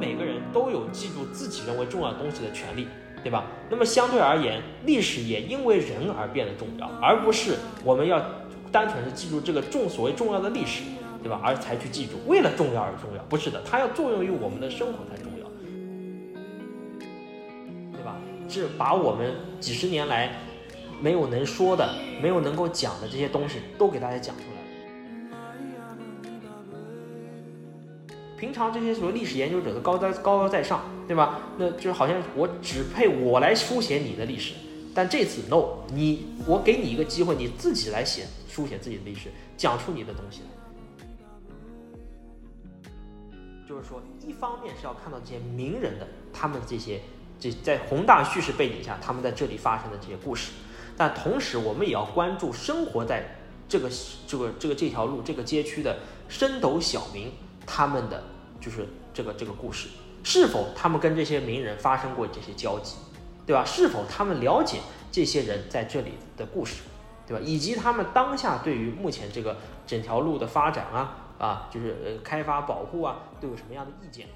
[0.00, 2.88] 每个人都有记住自己认为重要东西的权利，
[3.22, 3.44] 对吧？
[3.68, 8.18] 那么相对而言，历史也因为人而变得重要，而不是我们要
[8.72, 10.82] 单纯是记住这个重所谓重要的历史，
[11.22, 11.38] 对吧？
[11.44, 15.46] 而才去记住，为了重要而重要，不是的，它要作用于我们的生活才重要，
[17.92, 18.16] 对吧？
[18.48, 20.34] 是把我们几十年来
[21.00, 24.34] 没有能说的、没有能够讲的这些东西都给大家讲。
[28.40, 31.40] 平常这些所谓历史研究者都高高高高在上，对吧？
[31.58, 34.54] 那就是好像我只配我来书写你的历史，
[34.94, 40.46] 但这次 no，你我给你一个机会，你自己来写书写自己的历史，讲出你的东西来。
[43.68, 47.02] 就是说，一方面是要看到这些名人的他们这些
[47.38, 50.52] 这在宏大叙事背景下，他们在这里发生的这些故事，
[50.96, 53.36] 但同时我们也要关注生活在
[53.68, 53.90] 这个
[54.26, 57.30] 这个这个这条路这个街区的升斗小民。
[57.66, 58.24] 他们的
[58.60, 59.88] 就是这个这个故事，
[60.22, 62.96] 是否他们跟这些名人发生过这些交集，
[63.46, 63.64] 对吧？
[63.64, 64.78] 是否他们了解
[65.10, 66.82] 这些人在这里的故事，
[67.26, 67.42] 对吧？
[67.42, 74.28] 以及他们当下对于目前这个整条路的发展啊啊，就是呃开发保护啊，都有什么样的意见？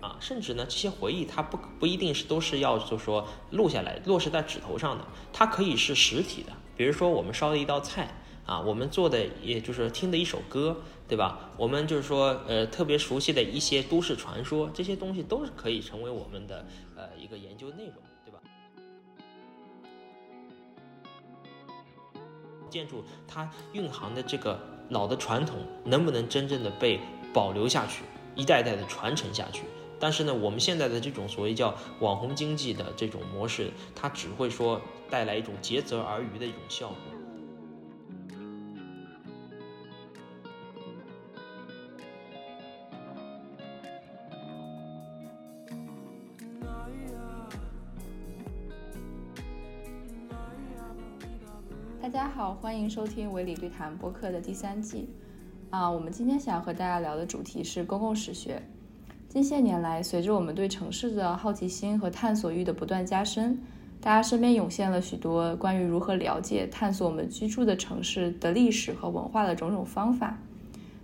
[0.00, 8.08] 啊，甚至呢，这些回忆它不不一定是都是要就说录下来落实在纸头上的，它可以是实体的，比如说我们烧的一道菜。
[8.50, 11.48] 啊，我们做的也就是听的一首歌，对吧？
[11.56, 18.40] 我们就是说，呃，特别熟悉的一些都市传说，这些东西都是可以成为我们的呃一个研究内容，对吧？
[22.68, 26.98] 建筑它蕴含的这个老的传统，能不能真正的被
[27.32, 28.02] 保留下去，
[28.34, 29.62] 一代代的传承下去？
[30.00, 36.96] 但是呢，我们现在的这种所谓叫网红经济的这种模式，它只会说带来一种竭泽而渔的一种效果。
[52.12, 55.08] 大家好，欢迎收听维理对谈播客的第三季。
[55.70, 58.60] 啊，我们今天想要和大家聊的主题是公共史学。
[59.28, 63.56] 近些年来，随着我们对城市的好奇心和探索欲的不断加深，
[64.00, 70.36] 大家身边涌现了许多关于如何了解、探索我们居住的城市的历史和文化的种种方法。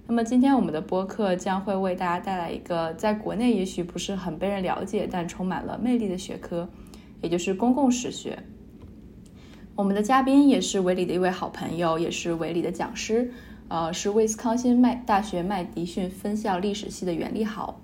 [0.09, 6.69] 那么，今天我们的播客将会为大家带来一个在国内也许不是很被人了解，但充满了魅力的学科，
[7.23, 8.37] 也就是公共史学。
[9.77, 13.31] 我们的嘉宾也是韦里的一位好朋友，也是韦里的讲师，
[13.69, 17.79] 呃，是威斯康星麦大学麦迪逊分校历史系的袁立豪，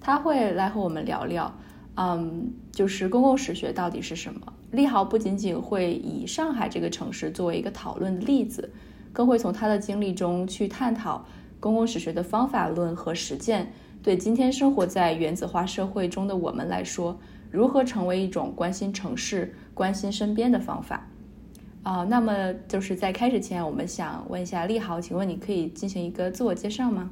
[0.00, 1.52] 他会来和我们聊聊，
[1.96, 4.40] 嗯，就是公共史学到底是什么。
[4.70, 8.70] 立豪不仅仅会以上海这个城市作为一个讨论的例子，
[9.12, 11.26] 更会从他的经历中去探讨
[11.58, 13.72] 公共史学的方法论和实践
[14.04, 17.18] 对今天生活在原子化社会中的我们来说，
[17.50, 21.04] 如何成为一种关心城市、关心身边的方法。
[21.84, 27.10] 啊，那么就是在开始前，我们想问一下立豪，请问你可以进行一个自我介绍吗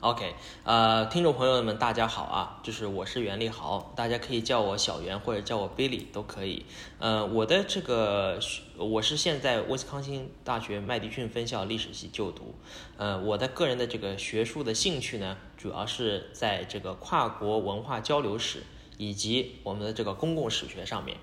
[0.00, 6.64] ？OK，呃，听众朋友们，大家好啊，就是我是袁立豪，大家可以叫我小袁或者叫我 Billy 都可以。
[7.00, 8.40] 呃，我的这个
[8.78, 12.54] 我是现在威斯康星大学麦迪逊分校历史系就读。
[12.96, 18.62] 呃，我的个人的这个学术的兴趣呢，主要是在这个跨国文化交流史
[18.96, 21.18] 以及我们的这个公共史学上面。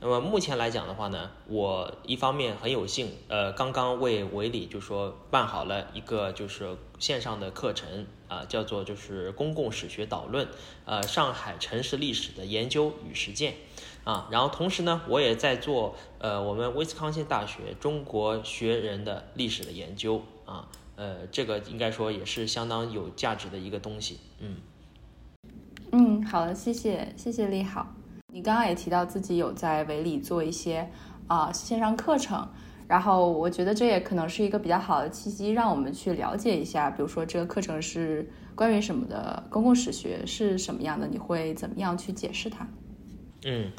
[0.00, 10.46] 那么目前来讲的话呢，我一方面很有幸，呃，刚刚为维里就说办好了一个就是线上的课程啊，叫做就是公共史学导论，
[10.84, 13.54] 呃，上海城市历史的研究与实践。
[14.04, 20.66] 啊，然后同时呢，我也在做呃我们威斯康星大学中国学人的历史的研究啊，
[20.96, 24.56] 呃，这个应该说也是相当有价值的一个东西，嗯，
[25.92, 27.94] 嗯，好的，谢谢，谢谢利好。
[28.30, 30.86] 你刚刚也提到自己有在维里做一些
[31.28, 32.46] 啊线上课程，
[32.86, 42.68] 然后我觉得这也可能是一个比较好的契机，让我们去了解一下，比如说这个课程是关于什么的，公共史学是什么样的，你会怎么样去解释它？
[43.46, 43.72] 嗯。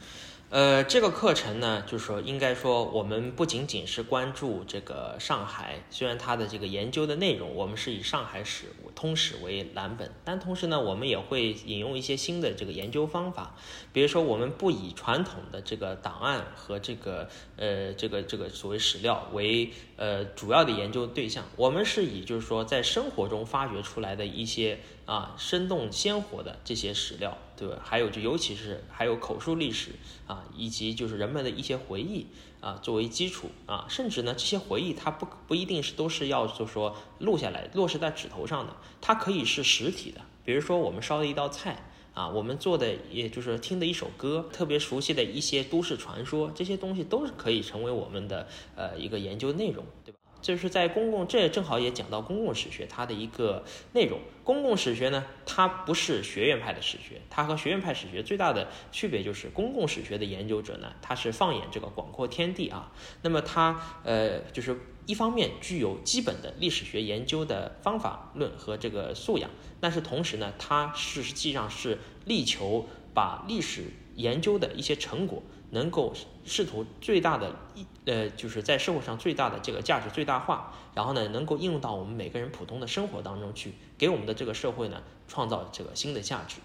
[0.51, 8.65] 呃，这个课程呢，就是说，应该说，我们不仅仅是关注这个上海，虽然它的这个研究的内容，我们是以上海史
[8.95, 13.55] 通史为蓝本，但同时呢，我们也会引用一些新的这个研究方法，
[13.93, 27.37] 比如说，我们不以传统的这个档案和这个呃这个这个所谓史料为呃主要的研究对象，我们是以就是说，在生活中发掘出来的一些啊生动鲜活的这些史料。
[27.59, 27.81] 对吧？
[27.83, 29.91] 还有就尤其是还有口述历史
[30.27, 32.27] 啊，以及就是人们的一些回忆
[32.61, 41.83] 啊作为基础啊，甚至呢这些回忆它不不一定是都是要就说录下来落实在纸头上的，它可以是实体的，比如说我们烧的一道菜。
[42.15, 48.45] 啊，我们做的也就是听的一首歌，特别熟悉的一些都市传说，这些东西都是可以成为我们的
[48.75, 50.19] 呃一个研究内容，对吧？
[50.41, 53.63] 就是在公共，这正好也讲到公共史学它的一个
[53.93, 54.19] 内容。
[54.49, 62.91] 公共史学呢，它不是学院派的史学，它和学院派史学最大的区别就是，公共史学的研究者呢，他是放眼这个广阔天地啊，
[63.21, 64.75] 那么他呃就是。
[65.05, 69.49] 一方面具有基本的历史学研究的方法论和这个素养，
[69.79, 75.41] 但是同时呢，它是实际上是力求把历史研究的一些成果
[75.71, 76.13] 能够
[76.45, 86.57] 试图最大的一呃，就是在社会上最大的这个价值最大化，然后呢，能够应用到我们每个人普通的生活当中去，给我们的这个社会呢创造这个新的价值。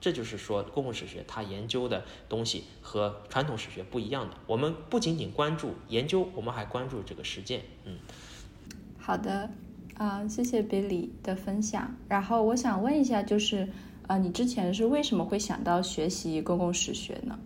[0.00, 4.36] 这就是说，公共史学它研究的东西和传统史学不一样的。
[4.48, 7.62] 我们不仅仅关注研究，我们还关注这个实践。
[7.84, 7.98] 嗯，
[8.98, 9.48] 好的，
[9.94, 11.94] 啊，谢谢 Billy 的分享。
[12.08, 13.68] 然后我想问一下，就是
[14.08, 17.38] 啊，你之前是为什么会想到学习公共史学呢？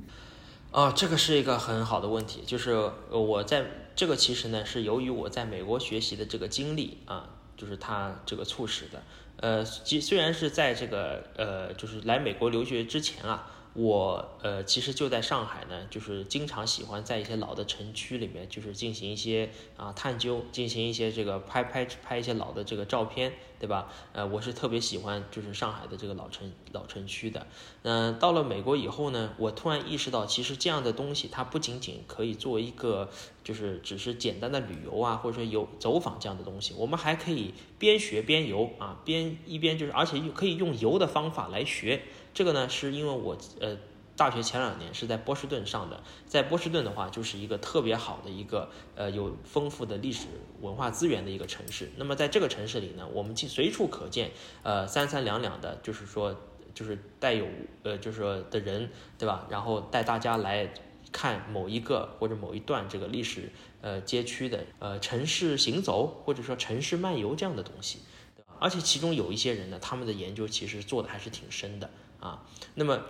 [0.70, 2.40] 啊，这个是一个很好的问题。
[2.46, 9.02] 就是我在这个其实呢，是由于我在美国学习的这个经历啊，就是它这个促使的。
[9.36, 13.48] 呃，其虽然是在这个呃，就是来美国留学之前啊。
[13.74, 19.48] 我呃，其实就在上海呢，就是经常喜欢在一些老的城区里面，就是进行一些
[19.78, 23.90] 啊探究，进行一些这个拍拍拍一些老的这个照片，对吧？
[24.12, 27.46] 呃，我是特别喜欢就是上海的这个老城老城区的。
[27.80, 33.08] 嗯，到了美国以后呢，我突然意识到，其实这样的东西它不仅仅可以作为一个
[33.44, 42.02] 就是只是简单的旅游啊，或者说游走访这样的东西，我们还可以边学边游啊，边一边就是而且可以用游的方法来学。
[42.32, 43.76] 这个呢，是因为我呃
[44.14, 50.26] 大学前两年是在波士顿上的，在波士顿的话，就是一个特别好的一个呃有丰富的历史
[50.60, 51.90] 文化资源的一个城市。
[51.96, 54.30] 那么在这个城市里呢，我们随处可见
[54.62, 56.34] 呃三三两两的，就是说
[56.74, 57.46] 就是带有
[57.82, 59.46] 呃就是说的人，对吧？
[59.50, 60.72] 然后带大家来
[61.12, 67.98] 看某一个或者某一段这个历史呃街区的呃城市行走，或者说城市漫游这样的东西，
[68.34, 68.42] 对？
[68.58, 71.90] 而且其中有一些人呢，他们的研究其实做的还是挺深的。
[72.18, 72.42] 啊，
[72.74, 73.00] 那么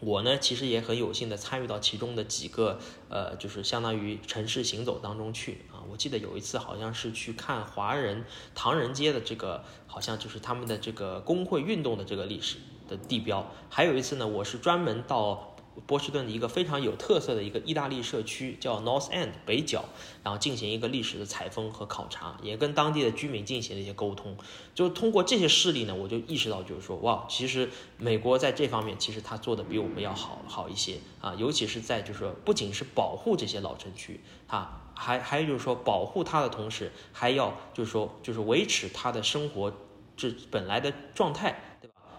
[0.00, 5.84] 我呢，其实也很有幸的参与到其中的几个，呃，就是相当于城市行走当中去啊。
[5.90, 8.24] 我记得有一次好像是去看华人
[8.54, 12.56] 唐人街的这个，好像就是他们的这个工会运动的这个历史
[12.88, 13.52] 的地标。
[13.68, 15.47] 还有一次呢，我是专门到。
[15.86, 19.84] 波士顿的一个非常有特色的一个意大利社区叫 North End 北角，
[20.22, 24.36] 然后进行一个历史的采风和考察，也跟当地的居民进行了一些沟通。
[24.74, 39.72] 就通过这些事例呢，我就意识到，就是说，哇，其实美国在这方面其实他做的比我们要好好一些啊，尤其是在就是说，不仅是保护这些老城区啊，还还有就是说，保护它的同时，还要就是说，就是维持它的生活
[40.16, 41.67] 这本来的状态。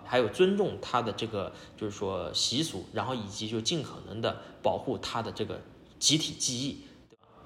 [0.09, 5.61] 还有尊重他的这个，就是说习俗，然后以及就尽可能的保护他的这个
[5.99, 6.83] 集体记忆，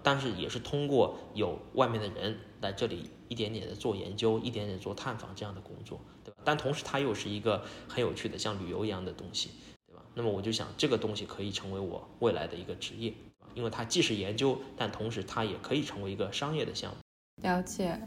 [0.01, 6.37] 但是也是通过有外面的人来这里一点点的做研究，一点点做探访这样的工作，对吧？
[6.45, 9.49] 但同时它又是一个很有趣的像旅游一样的东西，
[9.85, 10.01] 对吧？
[10.15, 13.13] 那么我就想这个东西可以成为我未来的一个职业，
[13.55, 16.97] 因为它既是研究，但同时它也可以成为一个商业的项目。
[17.43, 17.99] 了解。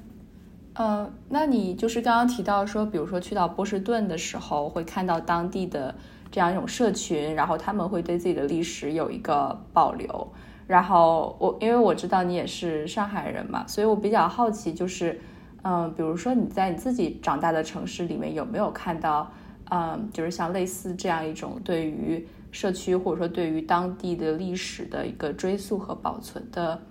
[0.79, 5.95] 嗯，那你就是刚刚提到说，比如说去到波士顿的时候，会看到当地的
[6.31, 10.29] 这样一种社群，然后他们会对自己的历史有一个保留。
[10.67, 15.19] 然后我因为我知道你也是上海人嘛，所以我比较好奇，就是
[15.63, 19.33] 嗯，比如说你在你自己长大的城市里面有没有看到，
[19.71, 26.83] 嗯，就是像类似这样一种对于社区或者说对于当地的历史的一个追溯和保存的，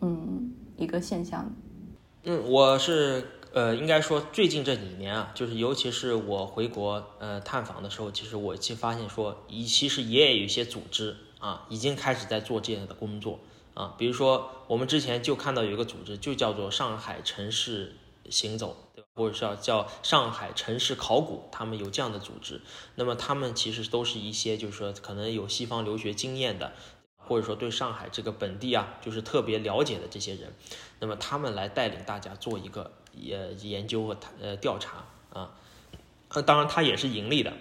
[0.00, 1.44] 嗯，一个现象。
[2.24, 13.38] 嗯，我是呃，应该说最近这几年啊，就是尤其是我回国呃探访的时候，其实我其发现说，一其实也有一些组织啊，已经开始在做这样的工作
[13.74, 13.94] 啊。
[13.96, 17.94] 比如说，我们之前就看到有一个组织，就叫做上海城市
[18.28, 19.08] 行走，对吧？
[19.14, 22.60] 或者是要叫上海城市考古，他们有这样的组织。
[22.96, 26.72] 那么他们其实都是一些就是说可能有西方留学经验的。
[27.28, 30.52] 或者说对上海这个本地啊，就是特别了解的这些人，
[30.98, 35.50] 那么他们来带领大家做一个呃研究和呃调查啊，
[36.30, 37.52] 呃当然他也是盈利的，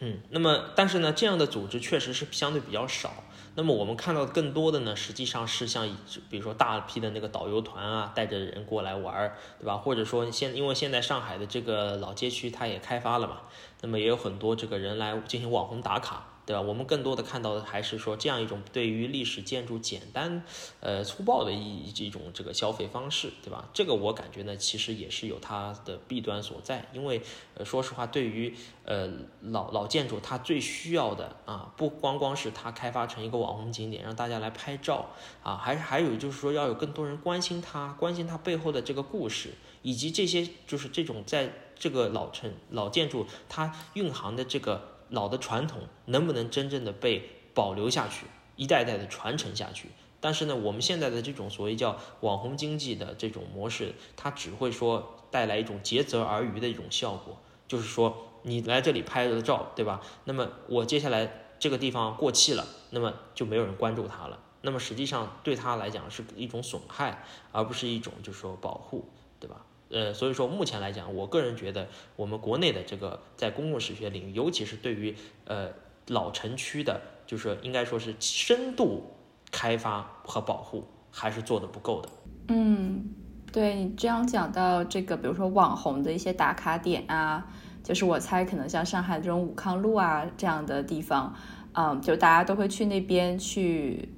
[0.00, 3.12] 嗯，那么但是呢，这样的组织确实是相对比较少
[3.56, 5.86] 那么我们看到更多的呢，实际上是像
[6.30, 9.76] 比如说大批的那个导游团啊，带着人过来玩，对吧？
[9.76, 13.40] 或者说现因为现在上海的这个老街区它也开发了嘛，
[13.80, 16.28] 那么也有很多这个人来进行网红打卡。
[16.46, 16.60] 对吧？
[16.60, 20.42] 我们更多的看到的还是说这样一种对于历史建筑简单、
[20.80, 23.68] 呃粗暴的一一种这个消费方式，对吧？
[23.72, 26.88] 这个我感觉呢，其实也是有它的弊端所在。
[26.92, 27.22] 因为，
[27.64, 28.52] 说实话，对于
[28.84, 29.08] 呃
[29.42, 35.10] 老老建筑，它最需要的啊，不光光是它开发成一个网红景点，让大家来拍照
[35.44, 39.50] 啊，还是还有就是说要有更多人关心它，关心它背后的这个故事，
[39.82, 44.99] 以及这些就是这种在这个老城老建筑它蕴含的这个。
[45.10, 48.26] 老的传统能不能真正的被保留下去，
[48.56, 49.88] 一代代的传承下去？
[50.20, 60.00] 但是呢，我们现在的这种所谓叫网红经济的这种模式，它只会说带来一种竭泽而渔的一种效果，就是说你来这里拍了照，对吧？
[60.24, 64.38] 那么我接下来这个地方过气了，那么就没有人关注它了。
[64.62, 69.08] 那么实际上对它来讲是一种损害，而不是一种就是说保护，
[69.40, 69.64] 对吧？
[69.90, 75.16] 呃，所以说目前来讲，我个人觉得我们国内的这个在公共史学领域，尤其是对于
[75.46, 75.68] 呃
[76.06, 79.02] 老城区的，就是应该说是深度
[79.50, 82.08] 开发和保护，还是做的不够的。
[82.46, 83.04] 嗯，
[83.52, 87.48] 对你这样讲到这个，比如说网红的一些打卡点啊，
[87.82, 91.34] 就是我猜可能像上海这种武康路啊这样的地方，
[91.72, 94.08] 嗯，就大家都会去那边去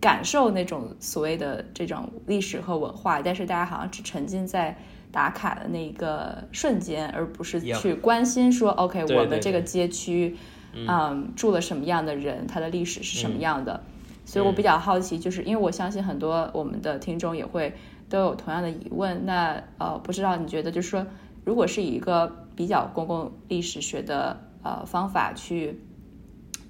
[0.00, 4.76] 感受那种所谓的这种历史和文化，但是大家好像只沉浸在。
[5.12, 10.36] 打卡的那个瞬间，而不是去关心说，OK，我们这个街区，
[10.72, 13.82] 嗯，住了什么样的人，它的历史是什么样的。
[14.24, 17.74] 所以我比较好奇，就是因为我相信很多我们的听众也会
[18.08, 19.26] 都有同样的疑问。
[19.26, 21.04] 那呃，不知道你觉得，就是说，
[21.44, 25.80] 如果是以一个比较公共历史学的呃方法去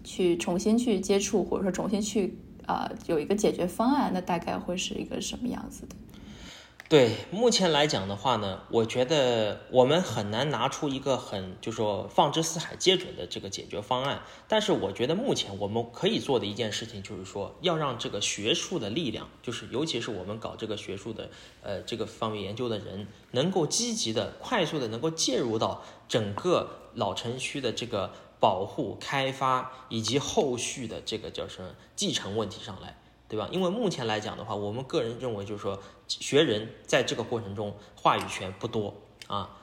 [0.02, 5.94] 去重新去接触，或者说重新去呃有一个解决方案，那大概会是一个什么样子的？
[6.90, 14.20] 对，目前来讲的话呢，我觉得我们很难拿出一个很就说放之四海皆准的这个解决方案。
[14.48, 21.30] 但是我觉得目前我们可以做的一件事情，就是说要让这个学术的力量，就是尤其是我们搞这个学术的
[21.62, 32.99] 呃这个方面研究的人，能够积极的、快速的能够介入到整个老城区的这个保护、开发以及后续的这个叫什么继承问题上来。
[33.30, 33.48] 对吧？
[33.50, 38.92] 因为目前来讲的话，我们个人认为就是说，学人在这个过程中话语权不多
[39.28, 39.56] 啊。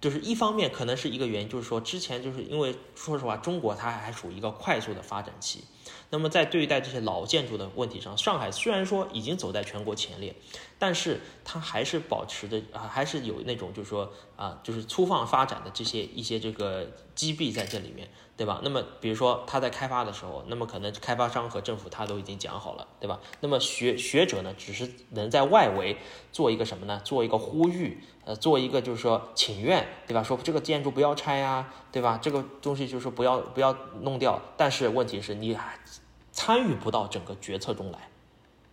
[0.00, 5.64] 就是一方面可能是一个原因，就是说之前就是因为说实话，中国它还属于一个快速的发展期。
[6.10, 10.36] 那么在对待这些老建筑的问题上，上海虽然说已经走在全国前列，
[10.78, 18.08] 但是它还是保持着啊，还是有那种就是说啊，就是粗放发展的这些一些这个积弊在这里面。
[18.38, 18.60] 对吧？
[18.62, 23.18] 那么比如说他在开发的时候，那么可能开发商和政府他都已经讲好了，对吧？
[23.40, 25.96] 那么学学者呢，只是能在外围
[26.30, 27.00] 做一个什么呢？
[27.04, 30.22] 做一个呼吁，呃，做一个就是说请愿，对吧？
[30.22, 32.16] 说这个建筑不要拆呀，对吧？
[32.22, 34.40] 这个东西就是说不要不要弄掉。
[34.56, 35.58] 但是问题是你
[36.30, 38.07] 参与不到整个决策中来，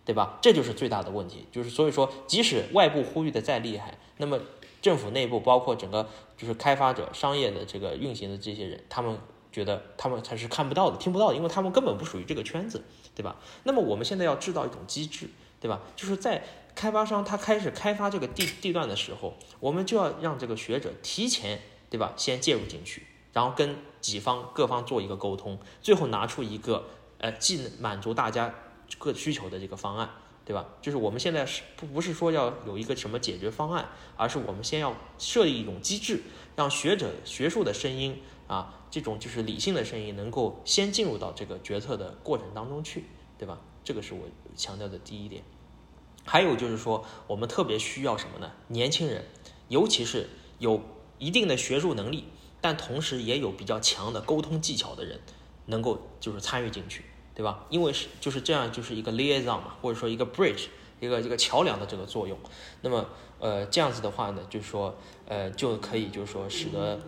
[0.06, 0.38] 对吧？
[0.40, 1.46] 这就是最大的问题。
[1.52, 4.40] 就是所以说，即使外部呼吁的再厉害，那么
[4.80, 6.08] 政府内部包括整个
[6.38, 9.18] 就是开发者、商业的这个运行的这些人，他们。
[9.52, 12.84] 觉得他们才是看不到的、听不到的，因为他们根本不属于这个圈子，
[13.14, 13.36] 对吧？
[13.62, 15.80] 那么我们现在要制造一种机制，对吧？
[15.96, 16.44] 就是在
[16.74, 22.12] 开发商他开始开发这个地地段的时候，我们就要让这个学者提前，对吧？
[22.18, 26.84] 先介入进去，然后跟几方各方做一个沟通，最后拿出一个
[27.16, 28.52] 呃，既满足大家
[28.98, 30.10] 各需求的这个方案，
[30.44, 30.66] 对吧？
[30.80, 36.22] 就是我们现在是不不是说要有一个什么解决方案，而是我们先要设立一种机制，
[36.54, 38.72] 让学者学术的声音啊。
[38.88, 43.04] 这种就是理性的声音，能够先进入到这个决策的过程当中去，
[43.36, 43.58] 对吧？
[43.84, 44.20] 这个是我
[44.56, 45.42] 强调的第一点。
[46.24, 48.52] 还有就是说，我们特别需要什么呢？
[48.68, 49.26] 年轻人，
[49.68, 50.80] 尤其是有
[51.18, 52.24] 一定的学术能力，
[52.60, 55.20] 但同时也有比较强的沟通技巧的人，
[55.66, 57.04] 能够就是参与进去，
[57.36, 57.64] 对吧？
[57.70, 60.66] 因为是就是这样，就是一个 liaison 嘛，或者说一个 bridge，
[60.98, 62.36] 一个一个桥梁的这个作用。
[62.80, 63.06] 那么，
[63.38, 64.92] 呃，这样子的话呢，就是说，
[65.28, 66.98] 呃，就可以就是说，使得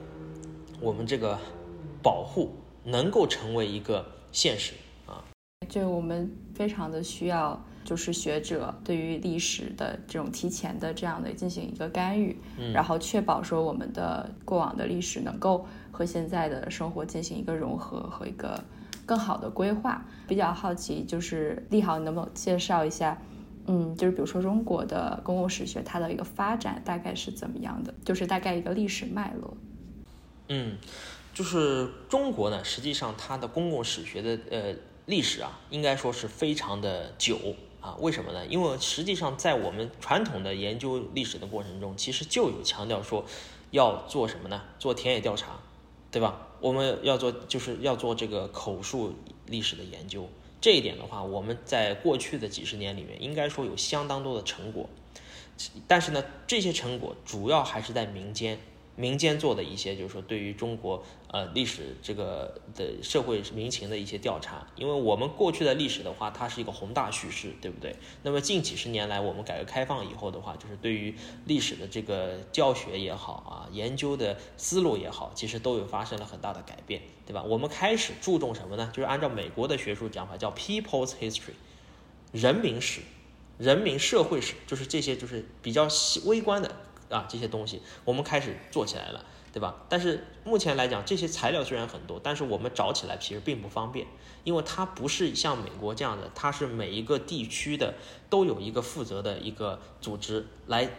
[0.80, 1.36] 我们这个。
[2.00, 2.54] 保护
[2.84, 4.72] 能够成为一个现实
[5.04, 5.22] 啊，
[5.68, 12.38] 就我们非常的需要，就是学者对于历史的这种提前的这样的进行一个干预，
[12.72, 18.62] 然后确保说我们的过往的历史能够和现在的生活进行一个融合和一个
[19.08, 20.04] 更好的规划。
[20.28, 23.20] 比较好奇，就是立豪，你能不能介绍一下，
[23.66, 29.56] 嗯，就是比如说中国的公共史学它的一个发展大概是怎么样的，就是大概一个历史脉络。
[30.48, 30.76] 嗯。
[31.34, 34.74] 就是中国呢，实际上它的公共史学的呃
[35.06, 37.38] 历史啊，应该说是非常的久
[37.80, 37.94] 啊。
[38.00, 38.44] 为什么呢？
[38.46, 43.24] 因为实际上在我们传统的研究历史的过程中，其实就有强调说
[43.70, 44.62] 要做什么呢？
[44.80, 45.60] 做田野调查，
[46.10, 46.48] 对吧？
[46.60, 49.14] 我们要做就是要做这个口述
[49.46, 50.28] 历史的研究。
[50.60, 54.88] 这一点的话，我们在过去的几十年里面，应该说有相当多的成果。
[55.86, 58.58] 但是呢，这些成果主要还是在民间。
[58.98, 67.94] 民间做的一些，就是说对于中国呃历史这个的社会民情的一些调查，因为我们过去的历史的话，它是一个宏大叙事，对不对？
[68.24, 71.14] 那么近几十年来，我们改革开放以后的话，就是对于
[71.46, 77.44] 历史的这个教学也好啊，研究的思路也好，其实都有发生了很大的改变，对吧？
[77.44, 78.90] 我们开始注重什么呢？
[78.92, 81.54] 就是按照美国的学术讲法，叫 People's History，
[82.32, 83.02] 人民史、
[83.58, 85.86] 人民社会史，就是这些就是比较
[86.24, 86.74] 微观的。
[87.08, 89.76] 啊，这些东西我们开始做起来了，对吧？
[89.88, 94.06] 但是目前来讲，这些材料虽然很多，但是我们找起来其实并不方便，
[94.44, 97.94] 因为它不是像美国这样的，它是每一个地区的
[98.28, 100.90] 都有一个负责的一个组织来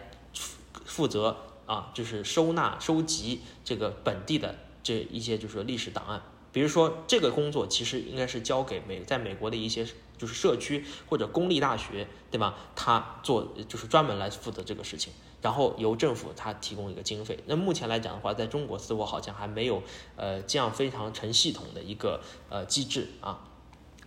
[0.86, 6.22] 负责啊，就是收纳、收集这个本地的这一些就是历史档案。
[6.52, 9.86] 比如说这个工作其实应该是交给美在美国的一些
[10.18, 12.56] 就是社区或者公立大学，对吧？
[12.76, 15.14] 他做就是专门来负责这个事情。
[15.42, 17.40] 然后由政府它提供一个经费。
[17.46, 19.82] 那目前来讲的话，在中国似乎好像还没有
[20.16, 23.46] 呃这样非常成系统的一个呃机制啊。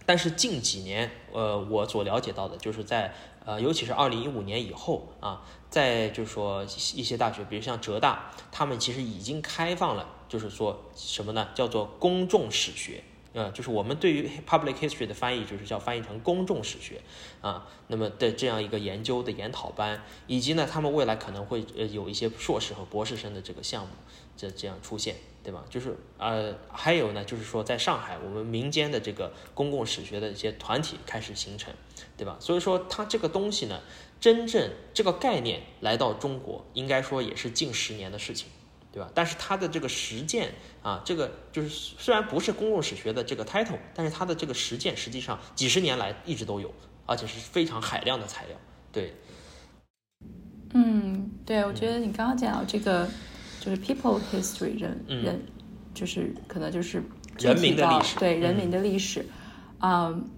[0.05, 11.49] 但是近几年，呃，我所了解到的就是在呃，尤其是二零一五年以后啊，在就是说一些大学，比如像浙大，他们其实已经开放了，就是说什么呢？
[11.55, 13.05] 叫做公众史学。
[13.35, 17.01] 呃，就是我们对于 public history 的翻译，就是叫翻译成公众史学，
[17.41, 23.93] 啊，那么的这样一个研究的研讨班，以及呢，他们未来可能会呃有一些硕士和博士生的这个项目，
[24.37, 25.65] 这这样出现，对吧？
[25.71, 31.73] 就是呃，还有呢，就是说在上海，我们民间的这个公共史学的一些团体开始形成，
[32.17, 32.37] 对吧？
[32.39, 33.81] 所以说它这个东西呢，
[34.21, 38.49] 真正这个概念来到中国，应该说也是近十年的事情。
[38.93, 39.11] 对吧？
[39.15, 40.53] 但是它的这个实践
[40.83, 46.71] 啊，这个就是虽然不是公共史学的这个 title，但是它的这个实践实际上几十年来一直都有，
[47.07, 48.57] 而且是非常海量的材料。
[48.93, 49.15] 对，
[50.75, 53.09] 嗯，对，我觉得你刚刚讲到这个
[53.61, 55.41] 就是 people history 人人，
[55.95, 57.03] 就是可能就是
[57.39, 59.25] 人民的历史，对人民的历史，
[59.81, 60.29] 嗯，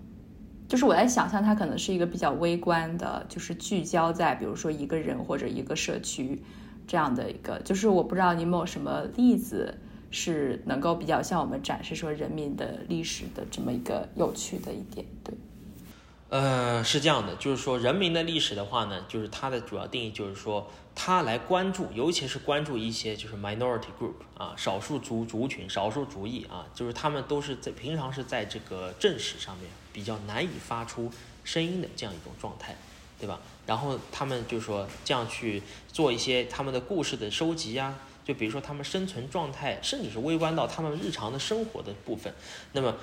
[0.68, 6.40] 就是我在想象它可能是一个比较微观的，就是聚焦在比如说一个人或者一个社区。
[6.86, 9.78] 这样的一个，就是我不知道你有没有什么例子
[10.10, 15.34] 是能够比较向我们展示说人民的历史的这么一个有趣的一点，对。
[16.28, 31.10] 呃，是这样的，就是说人民的历史的话呢，就是它的主要定义就是说，它来关注，尤其是关注一些就是 minority group 啊，少数族族群、少数族裔啊，就是他们都是在平常是在这个正史上面比较难以发出
[31.44, 32.76] 声音的这样一种状态。
[33.16, 33.40] 对吧？
[33.66, 42.32] 然后他们就说这样去做一些他们的故事的收集呀，就比如说他们生存状态，甚至是微观到他们日常的生活的部分。
[42.72, 42.94] 那么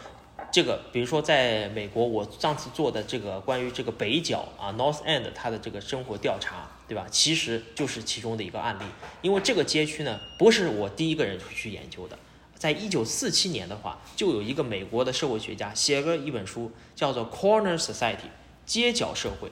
[0.52, 7.06] 这个，比如说在美国，我上次做的这个关于这个北角啊 North End 它的这个生活调查，对吧？
[7.12, 8.84] 其实就是其中的一个案例。
[9.22, 12.18] 因为这个街区呢，不是我第一个人去研究的，
[12.56, 18.30] 在一九四七年的话，就有一个美国的社会学家写了一本书，叫做 Corner Society
[18.66, 19.52] 街角社会。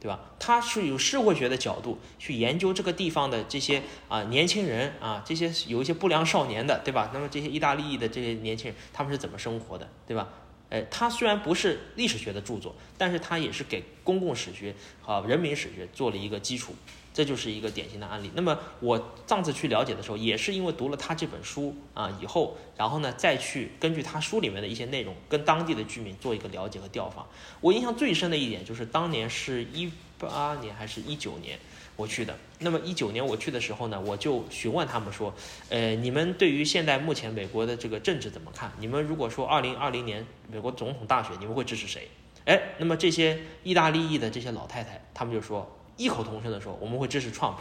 [0.00, 0.20] 对吧？
[0.38, 7.10] 他是有社会学的角度去研究这个地方的这些啊年轻人啊，这些有一些不良少年的，对吧？
[7.12, 10.28] 那么这些意大利的这些年轻人，他们是怎么生活的，对吧？
[10.70, 16.74] 哎，他虽然不是历史学的著作，但是他也是给公共史学和人民史学做了一个基础。
[17.18, 18.30] 这就是一个典型的案例。
[18.32, 27.26] 那么我上次去了解的时候，也是因为读了他这本书啊以后，然后呢再去根据他书里面的一些内容，跟当地的居民做一个了解和调访。
[27.60, 31.58] 我印象最深的一点就是当年是一八年还是一九年
[31.96, 32.38] 我去的。
[32.60, 35.34] 那么一九年我去的时候呢，我就询问他们说，
[35.70, 38.70] 呃，你们对于现在目前美国的这个政治怎么看？
[38.78, 42.08] 你们如果说二零二零年美国总统大选，你们会支持谁？
[42.44, 45.68] 哎，那么这些意大利裔的这些老太太，他们就说。
[45.98, 47.56] 异口同声的说，我们会支持 Trump，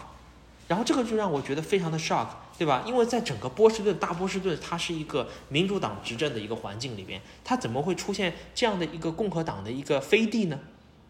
[0.70, 2.84] 然后这个就让我觉得非常的 shock，对吧？
[2.86, 10.60] 因为在整个波士顿大波士顿，它是一个民主党执政的一个环境里边，它怎么会出现这样的一个共和党的一个飞地呢？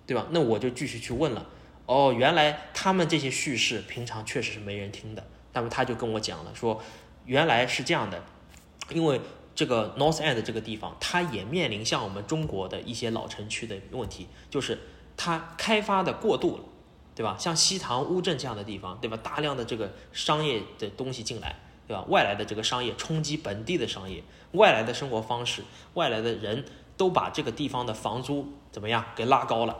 [0.05, 0.25] 对吧？
[0.31, 1.45] 那我就继续去问了。
[1.85, 5.25] 哦，原来他们这些叙事平常确实是没人听的。
[5.53, 6.81] 那么他就跟我讲了，说
[7.25, 8.23] 原来是这样的，
[8.89, 9.19] 因为
[9.55, 14.79] 这个 North End 这个地方，它也面临像我们中国的一些老城区的问题，就是
[15.17, 16.63] 它开发的过度了。
[17.17, 17.35] 对吧？
[17.39, 19.17] 像西塘、乌镇这样的地方，对吧？
[19.23, 21.55] 大量的这个商业的东西进来，
[21.87, 22.05] 对吧？
[22.09, 25.63] 外来的这个商业冲击本地的商业，外来的生活方式，
[25.95, 26.63] 外来的人
[26.95, 29.75] 都把这个地方的房租怎么样给拉高了，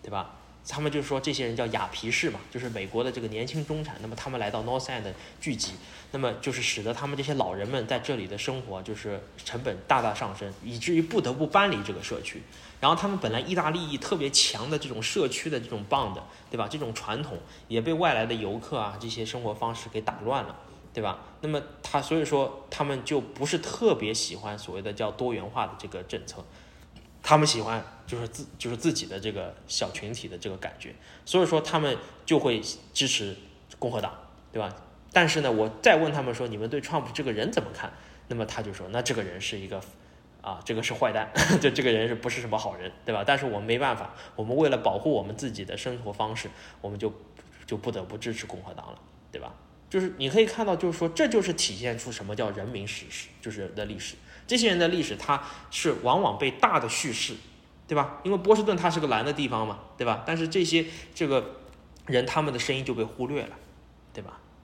[0.00, 0.36] 对吧？
[0.68, 3.96] 他们就说这些人叫雅皮士嘛，就是美国的这个年轻中产。
[4.00, 5.02] 那么他们来到 North End
[5.40, 5.72] 聚集，
[6.12, 12.42] 那么就是使得他们这些老人们在这里的生活就是成本大大上升，以至于不得不搬离这个社区。
[12.80, 16.18] 然后他们本来意大利特别强的这种社区的这种 bond，
[16.50, 16.68] 对吧？
[16.68, 20.54] 这种传统也被外来的游客啊这些生活方式给打乱了，
[20.92, 21.20] 对吧？
[21.40, 26.44] 那么他所以说他们就不是特别喜欢所谓的叫多元化的这个政策。
[27.22, 32.62] 他们喜欢就是自就是自己的这个小群体的这个感觉，所以说他们就会
[32.92, 33.36] 支持
[33.78, 34.12] 共和党，
[34.52, 34.72] 对吧？
[35.12, 37.92] 但是呢，我再问他们说你们对 Trump 这个人怎么看？
[38.28, 39.80] 那么他就说那这个人是一个
[40.46, 41.28] 啊，这个是坏蛋，
[41.60, 43.24] 就这个人是不是什么好人，对吧？
[43.26, 46.48] 但是我们没办法，我们为了保护我们自己的生活方式，
[46.80, 47.12] 我们就
[47.66, 48.98] 就不得不支持共和党了，
[49.32, 49.52] 对吧？
[49.90, 54.14] 就是你可以看到，就是说这就是体现出什么叫人民史实，就是的历史。
[54.46, 57.34] 这些人的历史，他是往往被大的叙事，
[57.88, 58.20] 对吧？
[58.22, 60.22] 因为波士顿它是个蓝的地方嘛，对吧？
[60.24, 61.56] 但是这些这个
[62.06, 63.56] 人他们的声音就被忽略了，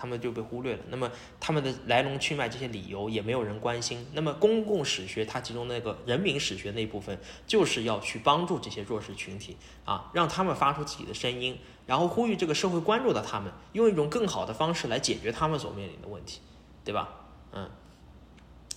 [0.03, 0.83] 他们就被忽略了。
[0.89, 4.05] 那么他们的来龙去脉这些理由也没有人关心。
[4.15, 16.41] 那么公共史学它其中那个人民史学那部分，就是要去帮助这些弱势群体啊，让他们发出自己的声音，然后呼吁这个社会关注到他们，用一种更好的方式来解决他们所面临的问题，
[16.85, 17.09] 对吧？
[17.53, 17.71] 嗯。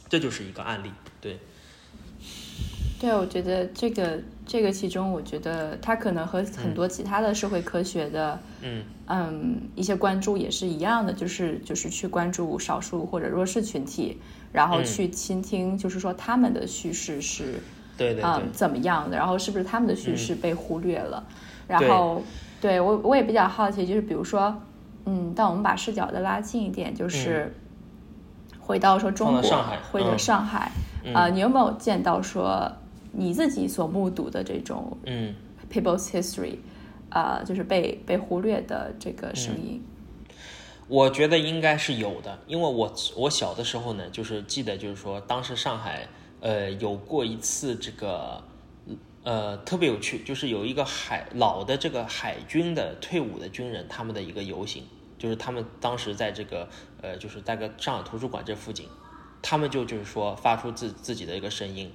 [0.07, 1.39] 这就是一个案例，对。
[2.99, 8.84] 对，我觉得这个这个其中，我觉得它可能和很多其他的社会科学的，嗯。
[9.08, 14.19] 嗯一些关注也是一样的，就是就是去关注少数或者弱势群体，
[14.51, 17.60] 然后去倾听，就是说他们的叙事是，
[17.95, 21.23] 对对嗯怎么样的，然后是不是他们的叙事被忽略了？
[21.67, 22.23] 然后
[22.60, 24.60] 对我我也比较好奇，就是比如说，
[25.05, 27.53] 嗯，但我们把视角再拉近一点，就是。
[28.60, 30.71] 回到说中国回到上海
[31.13, 32.67] 啊，你有没有见到说
[33.15, 35.34] 你自己所目睹的这种嗯
[35.71, 36.58] ，people's history，
[37.10, 39.82] 啊，就是被被忽略的这个声音？
[40.88, 46.08] 我觉得应该是有的，因为我我小的时候呢，就是记得就是说，当时上海
[46.41, 48.43] 呃有过一次这个
[49.23, 54.84] 呃特别有趣，就是有一个海老的这个海军的退伍的军人，他们的一个游行。
[55.17, 56.67] 就是他们当时在这个
[57.01, 58.86] 呃，就是大概上海图书馆这附近，
[59.41, 61.89] 他们就就是说发出自自己的一个声音？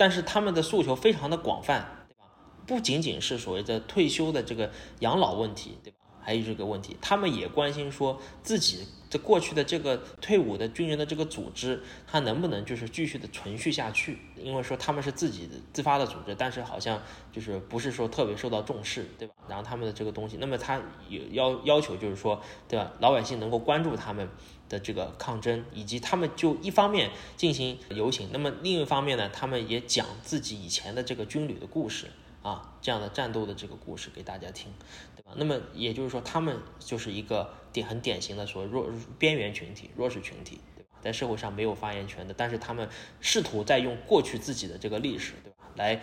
[0.00, 2.24] 但是他们的诉求非常的广泛，对吧？
[2.66, 5.98] 不仅仅是所谓的退休的这个养老问题，对吧？
[6.22, 8.86] 还有这个问题，他们也关心说自己。
[9.10, 14.16] 这过去的这个退伍的军人的这个组织，他能不能就是继续的存续下去？
[14.36, 19.34] 因为说他们是自己自发的组织，但是好像就是不是说特别受到重视，对吧？
[19.48, 22.92] 然后他们的这个东西，那么他有要要求就是说，对吧？
[23.00, 24.28] 老百姓能够关注他们
[24.68, 32.06] 的这个抗争，以及他们就一方面进行游行，那么另一方面呢，他们也讲自己以前的这个军旅的故事。
[32.42, 34.72] 啊，这样的战斗的这个故事给大家听，
[35.14, 35.32] 对吧？
[35.36, 40.88] 那么也就是说，他们就是一个典很典型的说弱边缘群体、弱势群体，对吧？
[41.00, 42.88] 在社会上没有发言权的，但是他们
[43.20, 46.00] 试图在用过去自己的这个历史，对吧，来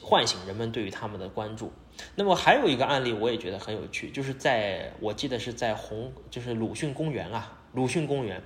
[0.00, 1.72] 唤醒人们对于他们的关注。
[2.16, 8.42] 那么还有一个案例，我也觉得很有趣，就是在我记得是在红，就是鲁迅公园啊，鲁迅公园，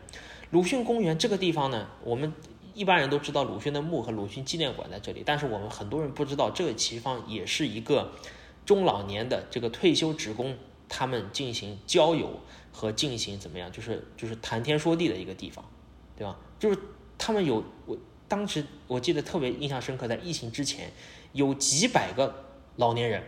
[0.51, 2.33] 鲁迅公园这个地方呢，我们。
[2.75, 8.13] 一般人都知道鲁迅的墓和鲁迅纪念馆在这里，但是我们很多人不知道，这个地方也是一个
[8.65, 10.57] 中老年的这个退休职工
[10.89, 12.41] 他们进行交友
[12.73, 15.65] 和进行怎么样，就是就是谈天说地的一个地方，
[16.17, 16.37] 对吧？
[16.59, 16.79] 就是
[17.17, 17.97] 他们有我
[18.27, 20.91] 当时我记得特别印象深刻，在疫情之前，
[21.33, 22.45] 有几百个
[22.77, 23.23] 老年人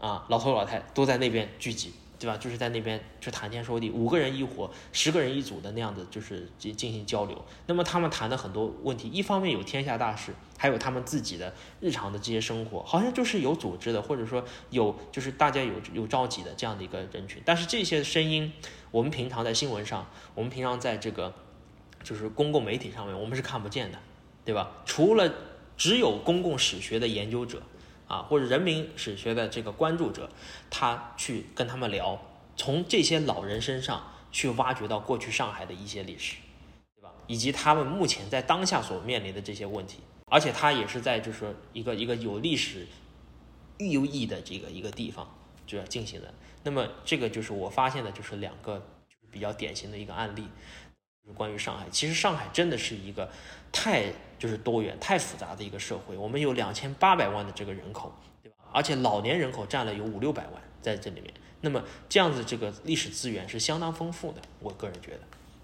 [0.00, 1.92] 啊，老头老太都在那边聚集。
[2.22, 2.36] 对吧？
[2.36, 7.44] 就是在那边就谈天说地，五个人一伙，十个人一组的那样子，就是进进行交流。
[7.66, 17.42] 那么他们谈的很多问题，一方面有天下大事，还有他们自己的日常的这些生活，好像就是有组织的，或者说有就是大家有有召集的这样的一个人群。
[17.44, 18.52] 但是这些声音，
[18.92, 20.06] 我们平常在新闻上，
[20.36, 21.34] 我们平常在这个
[22.04, 23.98] 就是公共媒体上面，我们是看不见的，
[24.44, 24.70] 对吧？
[24.84, 25.28] 除了
[25.76, 27.60] 只有公共史学的研究者。
[28.12, 30.28] 啊，或者人民史学的这个关注者，
[30.68, 32.20] 他去跟他们聊，
[32.58, 36.36] 从这些老人身上去挖掘到过去上海的一些历史，
[36.94, 37.10] 对吧？
[37.26, 42.86] 以及他们目前在当下所面临的这些问题，而且他也是在就是说一个一个有历史
[43.78, 45.26] 寓意的这个一个地方
[45.66, 46.34] 就要进行的。
[46.64, 48.86] 那么这个就是我发现的就是两个
[49.30, 50.42] 比较典型的一个案例，
[51.24, 51.86] 就是关于上海。
[51.90, 53.30] 其实上海真的是一个
[53.72, 54.12] 太。
[54.42, 58.56] 就是多元太复杂的一个社会，我们有两千八百万的这个人口，对吧？
[58.72, 65.20] 而且老年人口占了有五六百万在这里面，那么这样子这个历史资源是相当丰富的，我个人觉得，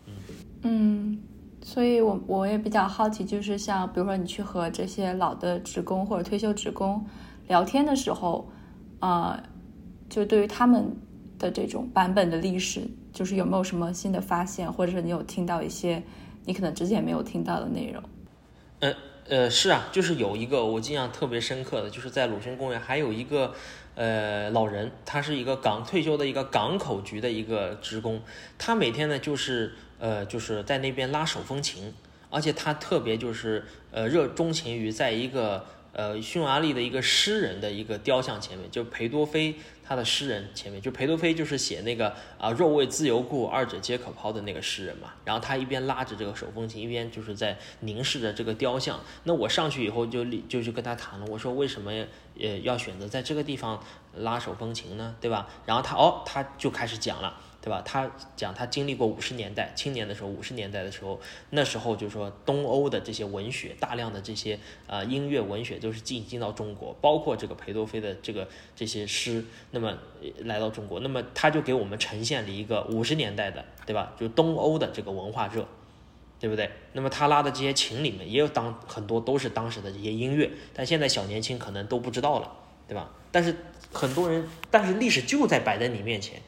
[0.07, 0.15] 嗯
[0.63, 1.23] 嗯，
[1.61, 7.05] 所以我我也比较好奇，就是像比如说你去和这些老的职工或者退休职工
[7.49, 8.49] 聊天的时候，
[9.01, 9.43] 呃，
[10.09, 10.97] 就对于他们
[11.37, 16.01] 的这种版本的历史，就是有没有什么新的发现，或者是你有听到一些
[16.45, 18.01] 你可能之前没有听到的内容？
[18.81, 18.95] 呃
[19.29, 23.55] 呃，是啊，就是有一个我印象特别深刻的，就是在鲁迅公园还有一个
[23.95, 28.23] 呃老人，他是一个港退休的一个港口局的一个职工，
[28.57, 31.93] 他每天呢就是呃就是在那边拉手风琴，
[32.31, 39.57] 而且他特别就是呃热钟情于在一个呃匈牙利的一个诗人的一个雕像前面，就裴多菲
[39.89, 45.15] 他的诗人前面，就裴多菲就是写那个啊若为自由故，二者皆可抛的那个诗人嘛。
[45.25, 49.01] 然后他一边拉着这个手风琴，一边就是在凝视着这个雕像。
[49.25, 51.91] 那我上去以后就立就去跟他谈了，我说为什么
[52.39, 53.83] 呃要选择在这个地方
[54.17, 55.17] 拉手风琴呢？
[55.23, 55.49] 对吧？
[55.65, 57.35] 然后他哦他就开始讲了。
[57.61, 57.83] 对吧？
[57.85, 69.99] 他讲他经历过五十年代青年的时候，五十年代的时候，那时候就是说东欧的这些文学，大量的这些呃音乐文学都是进进到中国，包括这个裴多菲的这个这些诗，那么
[70.45, 74.13] 来到中国，那么他就给我们呈现了一个五十年代的，对吧？
[74.19, 75.67] 就东欧的这个文化热，
[76.39, 76.71] 对不对？
[76.93, 82.53] 那么他拉的这些琴里面也有当很多都是当时的这些音乐，但现在小年轻可能都不知道了，
[82.87, 83.11] 对吧？
[83.33, 83.55] 但是
[83.93, 86.41] 很多人，但是历史就在摆在你面前。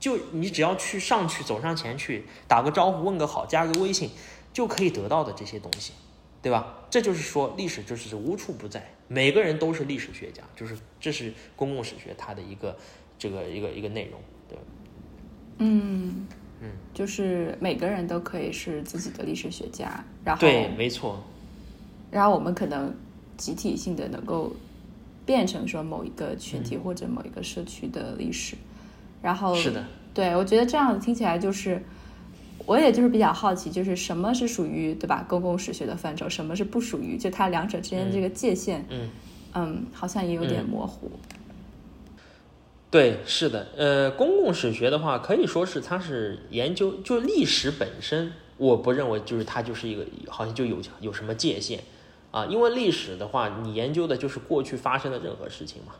[0.00, 4.10] 就你只要去上去走上前去打个招呼问个好加个微信，
[4.52, 5.92] 就可以得到的这些东西，
[6.42, 6.78] 对吧？
[6.90, 12.76] 这就是说历史就是无处不在，每个人都是历史学家，就是这是公共史学它的一个
[13.18, 14.58] 这个一个一个内容，对。
[15.58, 16.26] 嗯
[16.62, 21.22] 嗯，就是每个人都可以是自己的历史学家，然后对，没错。
[22.10, 22.92] 然后我们可能
[23.36, 24.52] 集体性的能够
[25.26, 28.56] 变成说某一个群体或者某一个社区的历史。
[29.22, 31.82] 然后是的，对我觉得这样听起来就是，
[32.66, 39.10] 我也就是比较好奇，就是什么是属于对吧公共史学的范畴，什么是不属于，就它两者之间这个界限，嗯
[39.54, 41.10] 嗯，好像也有点模糊。
[42.90, 51.80] 对，是的，呃，公共史学的话，可以说是它是研究就历史本身，我不认为就是它就是一个好像就有有什么界限
[52.32, 55.92] 啊，因为历史的话，你研究的就是过去发生的任何事情嘛，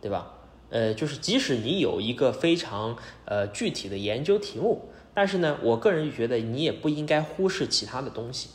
[0.00, 0.32] 对吧？
[0.72, 8.48] 呃，就是即使你有一个非常呃具体的研究题目，但是呢，我个人觉得你也不应该忽视其他的东西，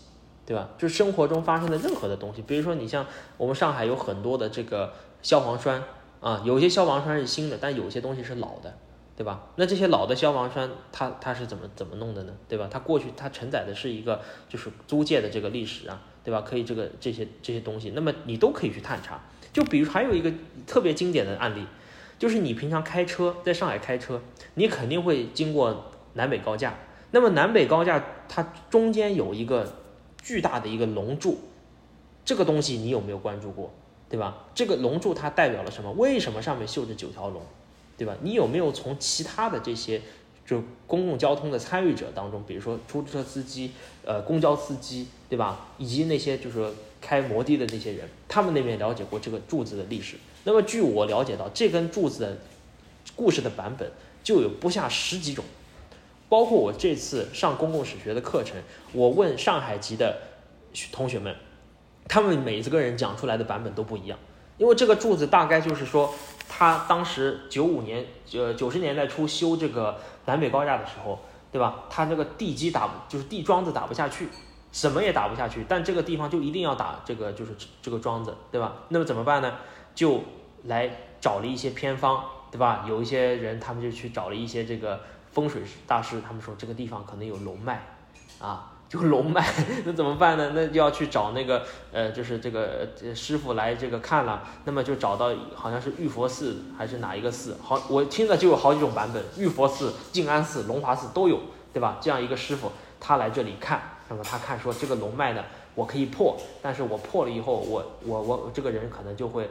[0.43, 0.71] 对吧？
[0.79, 3.05] 就是生活中发生的任何的东西，比如说你像
[3.37, 5.83] 我们上海有很多的这个消防栓
[6.19, 8.73] 啊，有些消防栓是新的，但有些东西是老的，
[9.15, 9.49] 对吧？
[9.55, 12.33] 那这些老的消防栓，它它是怎么怎么弄的呢？
[12.49, 12.67] 对吧？
[12.71, 16.41] 它过去它承载的是一个就是租界的这个历史啊，对吧？
[16.41, 19.21] 可以这个这些这些东西，那么你都可以去探查。
[19.53, 20.33] 就比如还有一个
[20.65, 21.63] 特别经典的案例。
[22.19, 24.21] 就是你平常开车在上海开车，
[24.55, 26.75] 你肯定会经过南北高架。
[27.11, 29.75] 那么南北高架它中间有一个
[30.21, 31.37] 巨大的一个龙柱，
[32.25, 33.73] 这个东西你有没有关注过？
[34.09, 34.45] 对吧？
[34.55, 35.91] 这个龙柱它代表了什么？
[35.91, 37.41] 为什么上面绣着九条龙？
[37.97, 38.15] 对吧？
[38.21, 40.01] 你有没有从其他的这些
[40.45, 43.71] 就公共交通的参与者当中，比如说出租车司机、
[44.05, 45.67] 呃公交司机，对吧？
[45.77, 50.15] 以及那些就是开摩的的那些人，他们那边了解过这个柱子的历史？
[50.47, 52.37] 那么，据我了解到，这根柱子的
[53.17, 53.91] 故事的版本
[54.23, 55.43] 就有不下十几种，
[56.29, 58.55] 包括我这次上公共史学的课程，
[58.93, 60.17] 我问上海籍的
[60.89, 61.35] 同学们，
[62.07, 64.17] 他们每一个人讲出来的版本都不一样。
[64.57, 66.13] 因为这个柱子大概就是说，
[66.47, 71.19] 他当时九五年呃九十年代初修这个南北高架的时候，
[71.51, 71.83] 对吧？
[71.89, 74.29] 他那个地基打就是地桩子打不下去，
[74.71, 78.75] 什么也打不下去，但这个地方就一定要打这个就是这个桩子，对吧？
[78.87, 79.53] 那么怎么办呢？
[79.97, 80.21] 就
[80.65, 80.87] 来
[81.19, 82.85] 找了一些偏方，对吧？
[82.87, 87.81] 有一些人他们就去找了一些这个风水大师，他们说这个地方可能有龙脉，
[88.39, 89.43] 啊，就龙脉，
[89.85, 90.51] 那怎么办呢？
[90.53, 101.41] 那就要去找那个呃，就是这个师傅来这个看了，那么就找到好像是玉佛寺还是哪一个寺，好，我听了就有好几种版本，玉佛寺、静安寺、龙华寺都有，
[101.73, 101.97] 对吧？
[101.99, 105.43] 这样一个师傅他来这里看，那么他看说这个龙脉呢。
[105.77, 109.47] 我可以破，但是我破了以后，我我我这个人可能就会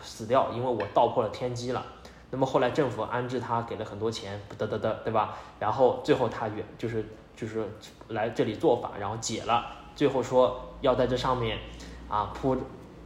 [0.00, 1.84] 死掉，因为我道破了天机了。
[2.30, 5.36] 那么后来政府安置他，给了很多钱，得得得，对吧？
[5.58, 7.04] 然后最后他原就是
[7.36, 7.68] 就是
[8.10, 11.58] 来这里做法，然后解了，最后说要在这上面
[12.08, 12.56] 啊铺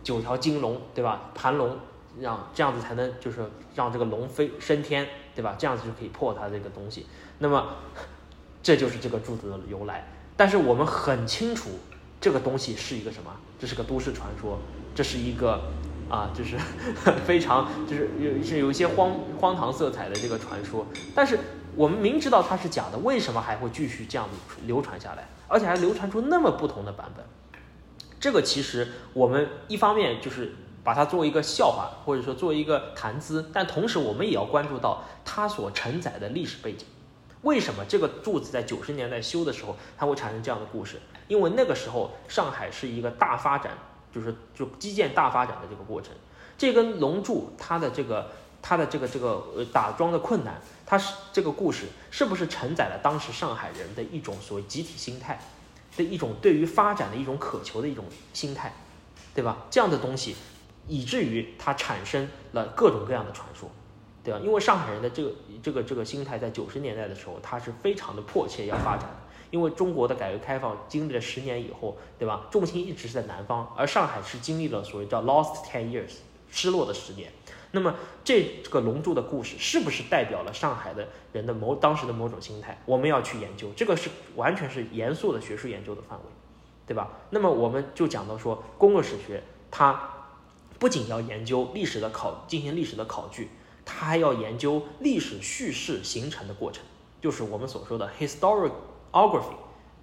[0.02, 1.30] 九条金龙，对吧？
[1.34, 1.74] 盘龙，
[2.20, 5.56] 让这样子才能就是让这个龙飞升天，对吧？
[5.58, 7.06] 这样子就可以破他这个东西。
[7.38, 7.66] 那么
[8.62, 10.06] 这就是这个柱子的由来。
[10.36, 11.70] 但是我们很清楚。
[12.20, 13.30] 这个东西是一个什么？
[13.58, 14.58] 这是个都市传说，
[14.94, 15.60] 这是一个
[16.08, 16.56] 啊，就是
[17.26, 20.86] 非常就是有是有一些荒荒唐色彩的这个传说。
[21.14, 21.38] 但是
[21.76, 24.28] 我们明知道它是假的，为什么还会继续这样
[24.66, 27.24] 流传下来，而且还流传出那么不同的版本？
[28.18, 30.52] 这个其实我们一方面就是
[30.82, 36.84] 把它作为一个笑话，或者说作为一个谈资，但同时我们也要关注到它所承载的历史背景。
[37.42, 41.00] 为什么这个柱子在九十年代修的时候，它会产生这样的故事？
[41.28, 43.78] 因为那个时候上海是一个大发展，
[44.12, 46.12] 就是就基建大发展的这个过程。
[46.56, 55.38] 这根龙柱它的这个它的这个这个呃打桩的困难，它是这个故事是不是承载了当时上海人的一种所谓集体心态？
[55.96, 58.72] 的一种对于发展的一种渴求的一种心态，
[59.34, 59.66] 对吧？
[59.68, 60.36] 这样的东西，
[60.86, 63.68] 以至于它产生了各种各样的传说，
[64.22, 64.38] 对吧？
[64.38, 69.16] 因为上海人的这个这个这个心态，在九十年代的时候，他是非常的迫切要发展的。
[69.50, 72.46] 因为中国的改革开放经历了十年以后，对吧？
[72.50, 76.16] 重心一直是在南方，而上海是经历了所谓叫 lost ten years
[76.50, 77.32] 失落的十年。
[77.70, 82.80] 那么这个龙柱的故事是不是代表了上海的人的某当时的某种心态？
[82.86, 86.24] 我们要去研究，这个是完全是严肃的学术研究的范围，
[86.86, 87.10] 对吧？
[87.28, 90.10] 那么我们就讲到说，公共史学它
[90.78, 93.50] 不仅要研究历史的考进行历史的考据，
[93.84, 96.82] 它还要研究历史叙事形成的过程，
[97.20, 98.72] 就是我们所说的 historic
[99.12, 99.56] historiography，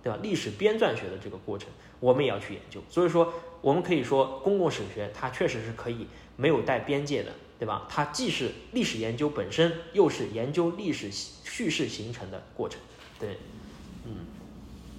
[0.04, 0.20] 对吧？
[0.22, 2.82] 历史编撰学的这个过程，我们也要去研究。
[2.89, 7.32] 所以说，我们可以说，公共史学它确实是可以没有带边界的。
[7.58, 7.84] 对吧？
[7.88, 12.82] 它既是历史研究本身，又是研究历史叙事形成的过程。
[13.18, 13.38] 对，
[14.04, 14.12] 嗯，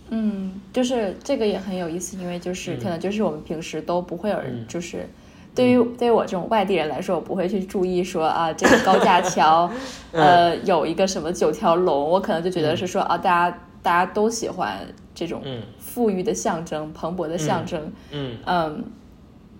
[0.08, 5.06] 嗯，就是这个也很有意思，因为就是可能就是我们平时都不会有人，就是
[5.54, 9.70] 对于对于我这种外地人来说，我不会去注意说啊，这个高架桥，
[10.12, 15.40] 呃，有一个什么九条龙，我可能就觉得是说啊，大家大家都喜欢这种
[15.78, 17.92] 富裕的象征、蓬勃的象征。
[18.10, 18.84] 嗯嗯，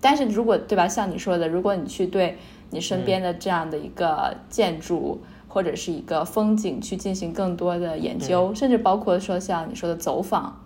[0.00, 2.36] 但是如果对吧，像你说的，如果你去对。
[2.68, 10.64] 你身边的这样的一个建筑或者是一个风景去进行更多的研究，甚至包括说像你说的走访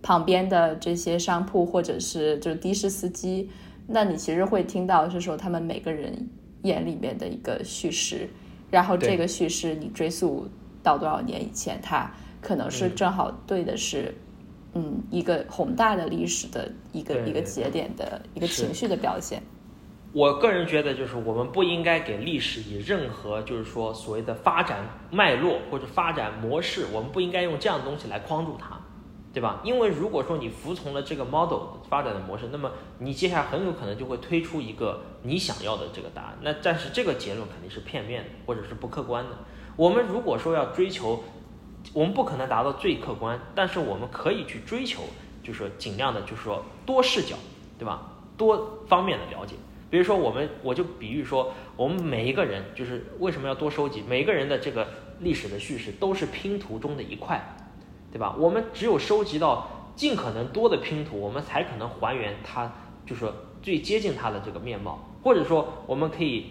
[0.00, 3.50] 旁边的这些商铺或者是就是的士司机，
[3.86, 6.26] 那你其实会听到是说他们每个人
[6.62, 8.30] 眼里面的一个叙事，
[8.70, 10.48] 然后这个叙事你追溯
[10.82, 12.10] 到多少年以前，它
[12.42, 14.14] 可能是正好对的是
[14.74, 19.42] 嗯一个宏大的历史的一个一个节点的一个情绪的表现。
[20.12, 28.78] 我个人觉得，就是我们不应该给历史以任何，就是说所谓的发展脉络或者发展模式，我们不应该用这样的东西来框住它，
[29.32, 29.62] 对吧？
[29.64, 36.38] 因为如果说你服从了这个 model 发展的模式，那么你接下来很有可能就会推出一个你想要的这个答案。
[36.42, 39.30] 那但是这个结论肯定是片面的，或者是不客观的。
[39.76, 41.24] 我们如果说要追求，
[41.92, 45.02] 我们不可能达到最客观，但是我们可以去追求，
[45.42, 47.36] 就是说尽量的，就是说多视角，
[47.78, 48.12] 对吧？
[48.36, 49.56] 多方面的了解。
[49.90, 54.02] 比如说，我们我就比喻说，我们每一个人就是为什么要多收集？
[54.08, 54.88] 每个人的这个
[55.20, 57.38] 历史的叙事都是拼图中的一块，
[58.10, 58.34] 对吧？
[58.38, 62.72] 我们只有收集到尽可能多的拼图，我们才可能还原它，
[63.04, 66.46] 就是说最接近它的这个面貌，或者说我们可以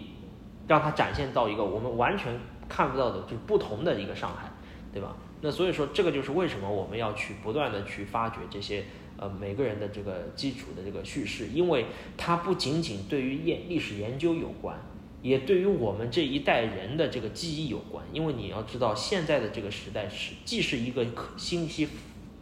[0.68, 4.48] 让它展现到一个我们完全看不到的，就是不同的一个上海，
[4.92, 5.16] 对吧？
[5.40, 8.84] 那所以说，这个就是为什么我们要去不断的去发掘这些。
[9.18, 14.76] 呃，每个人的这个基础的这个叙事，因为它不仅仅对于研历史研究有关，
[15.20, 18.04] 也对于我们这一代人的这个记忆有关。
[18.12, 21.88] 因为你要知道，现在的这个时代是既是一个信息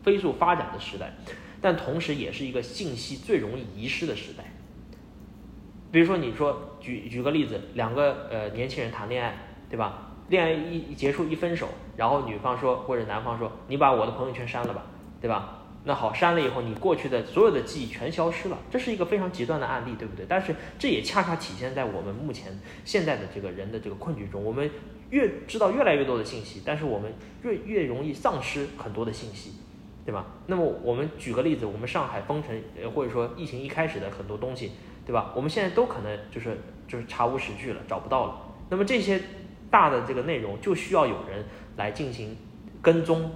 [0.02, 1.12] 飞速发展的时代，
[1.60, 4.44] 但同时也是一个信息最容易遗失的时代。
[5.92, 9.36] 比如说，你说举举个例子，两个呃年轻人谈恋爱，
[9.68, 10.09] 对吧？
[10.30, 14.86] 恋爱一结束一分手，然后女方说或者男方说，你把我的朋友圈删了吧，
[15.20, 15.58] 对吧？
[15.82, 20.24] 那好，删了以后，你过去的所有的记忆全消失了，这是一个非常极端的案例，对不对？
[20.28, 24.70] 但是这也恰恰体现在我们目前现在的这个人的这个困局中，我们
[25.10, 27.12] 越知道越来越多的信息，但是我们
[27.42, 29.54] 越越容易丧失很多的信息，
[30.04, 30.26] 对吧？
[30.46, 34.70] 那么我们举个例子，我们上海封城，呃，或者说疫情一开始的很多东西，
[35.04, 35.32] 对吧？
[35.34, 38.36] 我们现在都可能就是就是查无实据了，找不到了。
[38.68, 39.20] 那么这些
[39.70, 41.44] 大的这个内容就需要有人
[41.76, 42.36] 来进行
[42.82, 43.30] 跟踪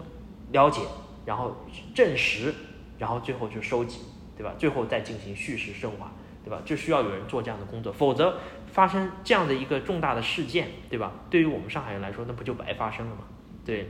[0.52, 0.80] 了解。
[1.26, 1.56] 然后
[1.94, 2.54] 证实，
[2.98, 4.00] 然后最后就收集，
[4.36, 4.52] 对吧？
[4.58, 6.12] 最后再进行叙事升华，
[6.44, 6.60] 对吧？
[6.66, 8.36] 就需要有人做这样的工作，否则
[8.66, 11.12] 发生这样的一个重大的事件，对吧？
[11.30, 13.22] 对于我们上海人来说，那不就白发生了吗？
[13.64, 13.88] 对。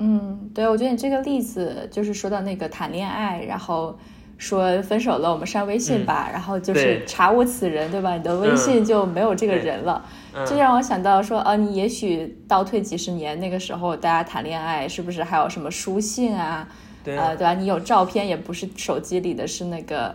[0.00, 3.98] 嗯，对，我觉得你这个例子就是说到那个谈恋爱，然后
[4.40, 8.16] 说分手了，我们删微信吧，然后就是查无此人，对吧？
[8.16, 10.02] 你的微信就没有这个人了。
[10.46, 16.66] 这让我想到说，呃，你也许倒退几十年，那个时候大家谈恋爱是不是还有什么书信啊？
[17.04, 17.52] 对，呃，对吧？
[17.52, 20.14] 你有照片也不是手机里的，是那个，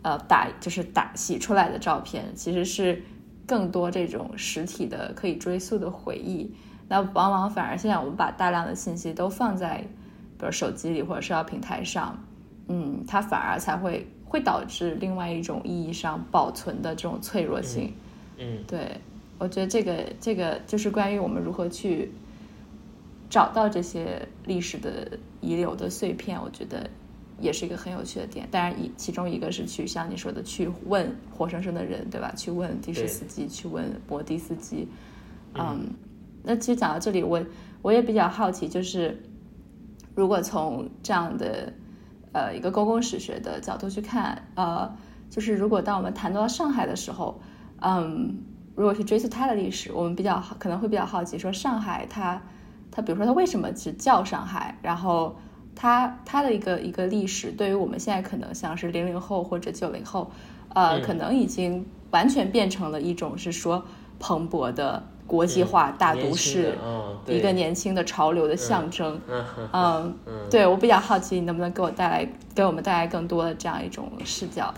[0.00, 3.02] 呃，打就是打洗出来的照片，其实是
[3.46, 6.54] 更多这种实体的可以追溯的回忆。
[6.88, 9.84] 那往往反而现在我们把大量的信息都放在，
[10.38, 12.18] 比如手机里或者社交平台上，
[12.68, 17.92] 嗯，它反而才会会导致另外一种意义上保存的这种脆弱性。
[18.38, 18.96] 嗯，对，
[19.38, 22.10] 我觉得这个这个就是关于我们如何去
[23.28, 26.88] 找到这些历史的遗留的碎片，我觉得
[27.40, 28.46] 也是一个很有趣的点。
[28.50, 32.32] 当然，一其中一个是去像你说的去问活生生的人，对吧？
[32.36, 34.86] 去问的士司机，去问摩的司机。
[35.54, 35.88] 嗯，
[36.42, 37.42] 那其实讲到这里，我
[37.82, 39.20] 我也比较好奇，就是
[40.14, 41.72] 如果从这样的
[42.32, 44.90] 呃一个公共史学的角度去看，呃，
[45.30, 47.40] 就是如果当我们谈到上海的时候，
[47.80, 48.38] 嗯，
[48.74, 52.40] 如果去追溯它的历史，我们比较可能会比较好奇，说上海它。
[52.90, 54.76] 它比如说，它为什么只叫上海？
[54.80, 55.36] 然后
[55.76, 60.30] 它它的一个一个历史，对于我们现在可能像是零零后或者九零后，
[60.70, 63.84] 呃，可能已经完全变成了一种是说
[64.18, 66.76] 蓬勃的国际化大都市，
[67.26, 69.20] 一个年轻的潮流的象征。
[69.72, 70.18] 嗯，
[70.50, 74.74] 对我比较好奇，你能不能给我带来给我们带来更多的这样一种视角？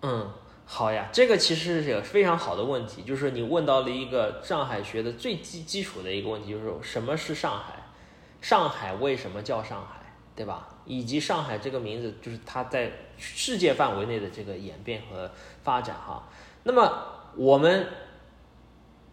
[0.00, 0.30] 嗯。
[0.64, 7.74] 好呀，这个其实是个非常好的问题，就是你问到了一个上海学的最基基础的一个问题，就是什么是上海？
[8.40, 10.00] 上海为什么叫上海，
[10.34, 10.68] 对吧？
[10.86, 15.30] 以及上海这个名字，就是它在世界范围内的这个演变和
[15.62, 16.22] 发展哈。
[16.62, 16.90] 那么
[17.36, 17.86] 我们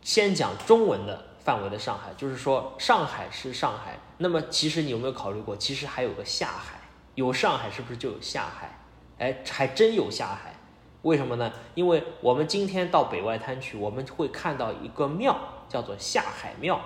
[0.09, 3.99] 先讲中文的范围的上海，就是说上海是上海。
[4.17, 6.79] 那么其实你有没有考虑过，其实还有个下海？
[7.13, 8.79] 有上海是不是就有下海？
[9.19, 10.55] 哎，还真有下海。
[11.03, 11.53] 为什么呢？
[11.75, 15.37] 因为我们今天到北外滩去，我们会看到一个庙，
[15.67, 16.81] 叫做下海庙。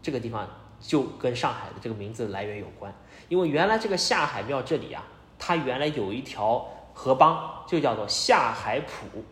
[0.00, 0.48] 这个地方
[0.80, 2.90] 就跟上海的这个名字来源有关。
[3.28, 5.04] 因为原来这个下海庙这里啊，
[5.38, 7.36] 它原来有一条河浜，
[7.66, 9.22] 就叫做下海浦，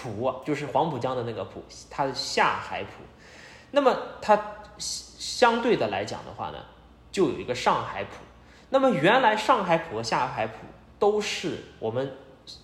[0.00, 2.90] 浦就是黄浦江的那个浦，它的下海浦。
[3.70, 6.58] 那么它相对的来讲的话呢，
[7.12, 8.10] 就有一个上海浦。
[8.70, 10.54] 那么原来上海浦和下海浦
[10.98, 12.12] 都是我们。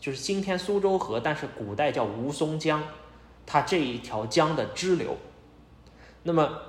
[0.01, 2.82] 就是今天苏州河，但是古代叫吴淞江，
[3.45, 5.16] 它这一条江的支流。
[6.24, 6.61] 那么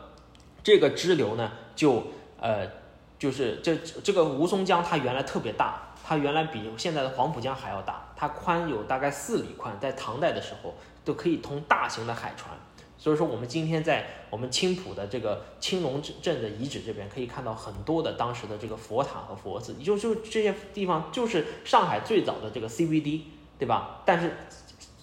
[0.61, 2.03] 这个支流呢，就
[2.39, 2.69] 呃，
[3.17, 12.57] 就是这这个吴淞江，它原来特别大，它原来比现在的黄浦江还要大，它宽有大概四里宽，在唐代的时候都可以通大型的海船。
[12.97, 23.23] 所以说，我们今天在我们青浦的这个青龙镇的遗址这边，可以看到很多的当时的这个佛塔和佛寺，就就这些地方就是上海最早的这个 CBD，
[23.59, 23.99] 对吧？
[24.05, 24.37] 但是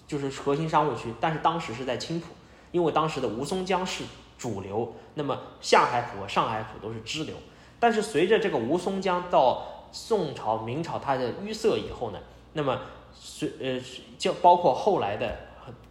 [0.07, 2.33] 就是核心商务区，但是当时是在青浦，
[2.71, 4.03] 因为当时的吴淞江是
[4.39, 7.35] 主流，那么下海浦和上海浦都是支流。
[7.79, 12.19] 但是随着这个吴淞江到宋朝、明朝它的淤塞以后呢，
[12.51, 12.81] 那么
[13.13, 13.81] 随呃
[14.17, 15.33] 就包括后来的。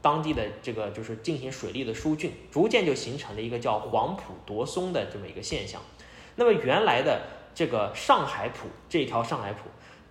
[0.01, 5.81] 当地的这个就是进行水利的疏浚，逐渐就形成了一个叫黄浦夺松的这么一个现象。
[6.37, 9.63] 那么原来的这个上海浦这条上海浦，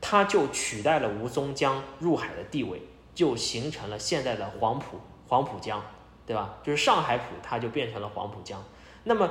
[0.02, 2.82] 它就取代了吴淞江入海的地位，
[3.16, 5.82] 就形成了现在的黄浦黄浦江，
[6.28, 6.56] 对吧？
[6.62, 8.62] 就是上海浦它就变成了黄浦江。
[9.06, 9.30] 那么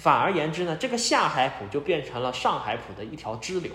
[0.00, 3.70] 反而言之呢，这个下海浦就变成了上海浦的一条支流。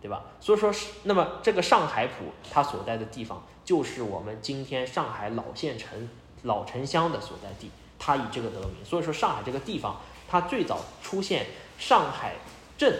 [0.00, 0.22] 对吧？
[0.40, 6.08] 所以说是那么这个上海浦它所在的地方，就是我们今天上海老县城
[6.42, 8.84] 老城乡的所在地，它以这个得名。
[8.84, 11.46] 所以说上海这个地方，它最早出现
[11.78, 12.36] 上海
[12.78, 12.96] 镇，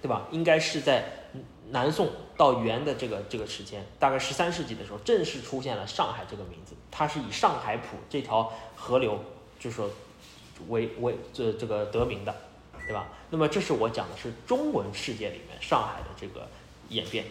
[0.00, 0.26] 对吧？
[0.30, 1.04] 应该是在
[1.70, 6.74] 南宋到元的这个这个时间，大概十三世纪的时候，正式出现了上海这个名字。
[6.90, 9.18] 它是以上海浦这条河流，
[9.58, 9.90] 就是说
[10.68, 12.34] 为为这这个得名的。
[12.90, 13.06] 对吧？
[13.30, 16.48] 那么这是我讲的是中文世界里面上海的这个
[16.88, 17.24] 演变。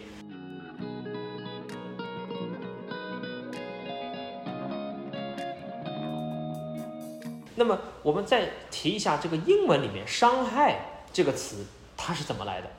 [7.56, 12.70] 那么我们再提一下这个英文里面“伤害”这个词它是怎么来的，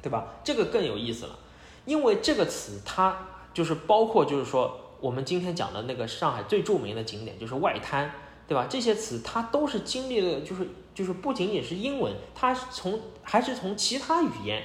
[0.00, 0.34] 对吧？
[0.44, 1.36] 这个更有意思了，
[1.84, 8.08] 因为这个词它就是包括就是说我们今天讲的那个上海最著名的景点就是外滩。
[8.48, 8.66] 对吧？
[8.68, 14.62] 这些词它都是经历了，就是就是不仅仅是英文，它从还是从其他语言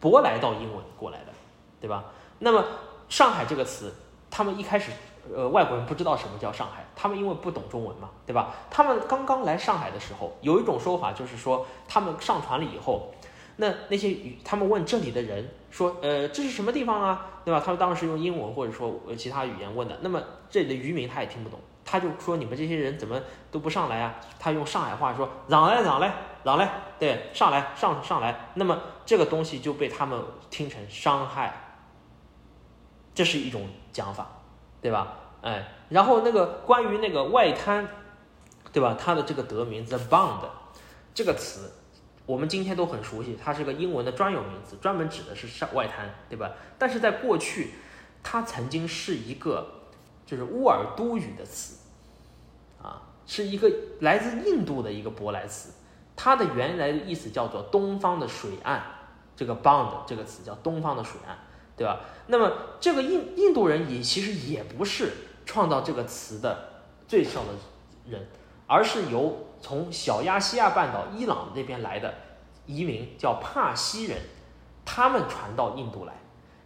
[0.00, 1.32] 舶来到英文过来的，
[1.80, 2.04] 对吧？
[2.38, 2.64] 那么
[3.08, 3.92] 上海这个词，
[4.30, 4.92] 他们一开始
[5.34, 8.54] 呃外国人不知道什么叫上海，他们因为不懂中文嘛，对吧？
[8.70, 13.12] 他们刚刚来上海的时候，有一种说法就是说，他们上船了以后，
[13.56, 17.26] 那那些语他们问这里的人说，呃这是什么地方啊？
[17.44, 17.60] 对吧？
[17.64, 21.58] 他们当时用英文或者说其他语言问的，那么这里的渔民他也听不懂。
[21.86, 23.18] 他就说：“你们这些人怎么
[23.52, 26.12] 都不上来啊？”他用上海话说：“让来，让来，
[26.42, 26.68] 让来，
[26.98, 28.76] 对，上来，上上来。”那么
[29.06, 30.20] 这个东西就被他们
[30.50, 31.78] 听成伤害，
[33.14, 34.26] 这是一种讲法，
[34.82, 35.16] 对吧？
[35.42, 37.88] 哎，然后那个关于那个外滩，
[38.72, 38.96] 对吧？
[38.98, 40.40] 它的这个得名 the bond
[41.14, 41.72] 这个词，
[42.26, 46.50] 我们今天都很熟悉，它是个英文的专有名词，专门指的是上外滩，对吧？
[46.76, 47.74] 但是在过去，
[48.24, 49.75] 它曾经是一个
[50.26, 51.78] 就是乌尔都语的词，
[52.82, 53.70] 啊，是一个
[54.00, 55.72] 来自印度的一个舶来词，
[56.16, 58.80] 它的原来的意思叫做东方的水岸，
[59.36, 61.36] 这个 bond 这个词叫东方的水岸，
[61.76, 62.00] 对吧？
[62.26, 65.12] 那么这个印印度人也其实也不是
[65.44, 67.52] 创造这个词的最上的
[68.10, 68.26] 人，
[68.66, 72.12] 而是由从小亚细亚半岛伊朗那边来的
[72.66, 74.18] 移民叫帕西人，
[74.84, 76.14] 他们传到印度来，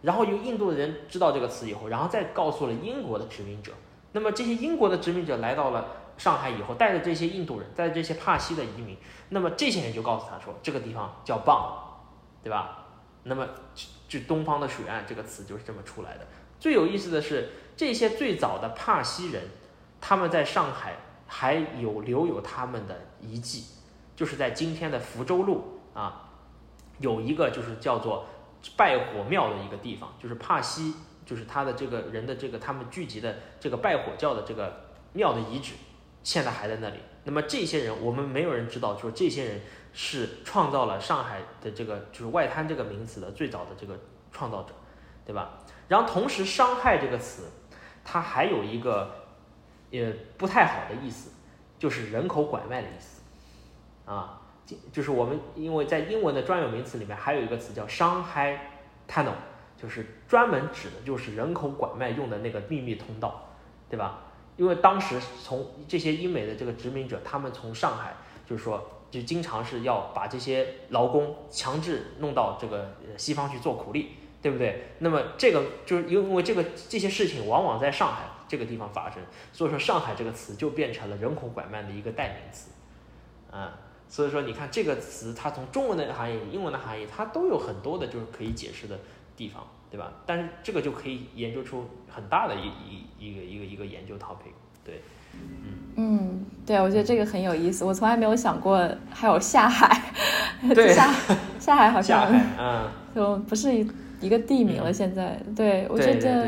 [0.01, 3.71] 然后由印度的人知道这个词以后，然后再告诉了英国的殖民者。
[4.13, 5.87] 那么这些英国的殖民者来到了
[6.17, 8.97] 上海以后，带着这些印度人，带着这些帕西的移民，
[9.29, 12.01] 那么这些人就告诉他说，这个地方叫棒，
[12.43, 12.77] 对吧？
[13.23, 13.47] 那么
[14.07, 16.27] 就东方的水岸这个词就是这么出来的。
[16.59, 19.43] 最有意思的是，这些最早的帕西人，
[20.01, 20.95] 他们在上海
[21.27, 23.65] 还有留有他们的遗迹，
[24.15, 26.29] 就是在今天的福州路啊，
[26.99, 28.25] 有一个就是叫做
[28.77, 30.93] 拜火庙的一个地方，就是帕西，
[31.25, 35.73] 就是他的这个人的这个他们聚集的这个拜火教的这个庙的遗址，
[36.23, 36.97] 现在还在那里。
[37.23, 39.61] 那么这些人，我们没有人知道，就是这些人
[39.93, 43.99] 是创造了上海的这个就是外滩这个名词的最早的这个
[44.31, 44.73] 创造者，
[45.23, 45.59] 对吧？
[45.87, 47.43] 然后同时，伤害这个词，
[48.03, 49.27] 它还有一个
[49.91, 51.31] 也不太好的意思，
[51.77, 53.21] 就是人口拐卖的意思，
[54.05, 54.40] 啊，
[54.91, 58.71] 就是我们因为在英文的专有名词里面还有一个词叫伤害
[59.07, 59.33] tunnel，
[59.81, 63.49] 就是专门指的就是人口拐卖用的那个秘密通道，
[63.89, 64.21] 对吧？
[64.57, 68.13] 因为当时从这些英美的这个殖民者，他们从上海
[68.47, 74.17] 就是说，就经常是要把这些劳工强制弄到这个西方去做苦力。
[74.41, 74.87] 对不对？
[74.97, 79.21] 那么这个就是因为这个这些事情往往在上海这个地方发生，
[79.53, 82.71] 所以说上海这个词就变成了人口拐卖的一个代名词，
[83.51, 83.77] 啊，
[84.11, 88.99] 所以说你看这个词，它从中文的含义、英文的含义，它都有很多的就是可以解释的
[89.37, 90.11] 地方，对吧？
[90.25, 94.51] 但是这个就可以研究出很大的一一一个一个一个研究 topic，
[94.83, 95.01] 对，
[95.33, 95.79] 嗯。
[95.95, 100.13] 嗯，对，我觉得这个很有意思，我从来没有想过还有下海，
[100.75, 101.11] 对， 下
[101.57, 103.89] 下海好像，下海嗯，就不是一。
[104.21, 105.35] 一个地名了，现在。
[105.55, 106.47] 对我觉得，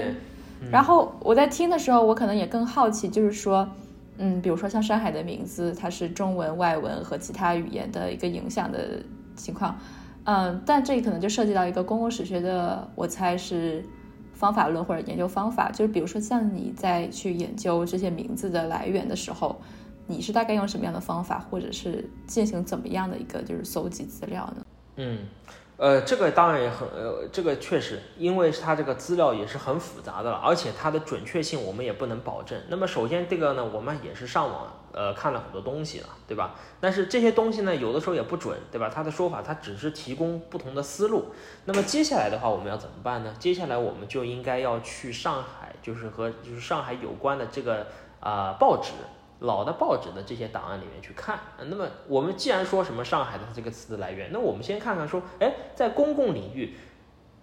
[0.72, 3.68] 然后我在听的时候，我可能也更好奇，就是说，
[4.18, 9.02] 嗯，比如说像山海的名字，它是中文、外文和其他语言的一个影响的
[9.36, 9.78] 情况，
[10.26, 13.84] 嗯，但这可能就涉及到一个公共史学的，我猜是
[14.34, 19.60] 方法论或者研究方法，就是比如说像你在去研究这些名字的来源的时候，
[20.06, 24.66] 你是大概用什么样的方法，或者是进行怎么样的一个就是搜集资料呢？
[24.98, 25.18] 嗯。
[25.76, 32.62] 呃，这个当然也很，呃，这个确实，因为它这个资料也是很复杂的了，而且它的准确性我们也不能保证。
[32.70, 36.54] 那么首先这个呢，我们也是上网，呃，看了很多东西了，对吧？
[36.80, 38.88] 但是这些东西呢，有的时候也不准，对吧？
[38.88, 41.34] 他的说法，他只是提供不同的思路。
[41.66, 43.34] 那么接下来的话，我们要怎么办呢？
[43.40, 47.88] 接下来我们就应该要去上海，就是和就是上海有关的这个
[48.20, 48.92] 啊报纸。
[49.44, 51.38] 老的报纸的这些档案里面去看，
[51.68, 56.76] 那么我们既然说什么上海的这个词的来源，那我们先看看说，哎，在公共领域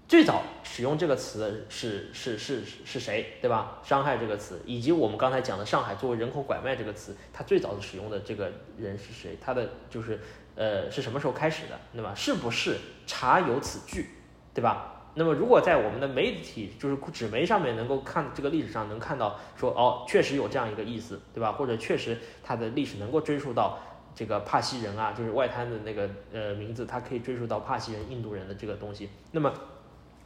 [0.08, 3.78] 最早使用这个词是是是是谁，对吧？
[3.84, 9.36] 伤害这个词，以及我们刚才讲的上海作为人口拐卖这个词，它最早使用的这个人是谁？
[9.38, 10.18] 他的就是
[10.56, 12.14] 呃是什么时候开始的，对吧？
[12.14, 14.08] 是不是查有此据，
[14.54, 14.99] 对吧？
[15.14, 21.50] 那么，如果在我们的媒体，就是纸媒上面能够看这个历史上能看到说，哦，确实有这样一个意思，对吧？
[21.50, 23.80] 或者确实它的历史能够追溯到
[24.14, 29.52] 这个帕西人啊，就是外滩的那个呃名字，它可以追溯到帕西人、印度人的这个东西，那么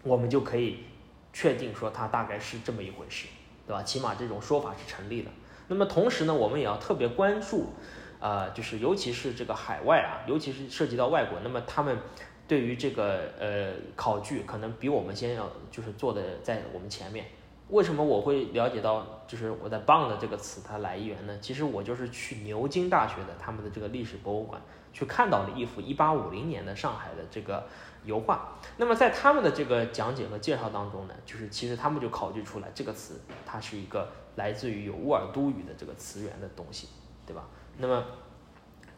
[0.03, 0.81] 我们就可以
[1.33, 3.27] 确定说它大概是这么一回事，
[3.67, 3.83] 对吧？
[3.83, 5.31] 起码这种说法是成立的。
[5.69, 7.73] 那么同时呢，我们也要特别关注，
[8.21, 11.97] 呃，就是尤其是这个海外啊，尤其是涉及到外国，那么他们。
[12.47, 17.27] 对于这个呃考据，可能比我们先要就是做的在我们前面。
[17.69, 21.39] 为什么我会了解到就是我在 “bond” 这个词它来源呢？
[21.41, 24.61] 其实我就是去牛津大学的他们的这个历史博物馆
[24.93, 27.67] 去看到了一幅1850年的上海的这个
[28.05, 28.59] 油画。
[28.77, 36.89] 那么在他们的这个讲解和介绍当中呢，就是其实他们就考据出来这个词它是一个来自于有乌尔都语的这个词源的东西，
[37.27, 37.49] 对吧？
[37.79, 38.05] 那么。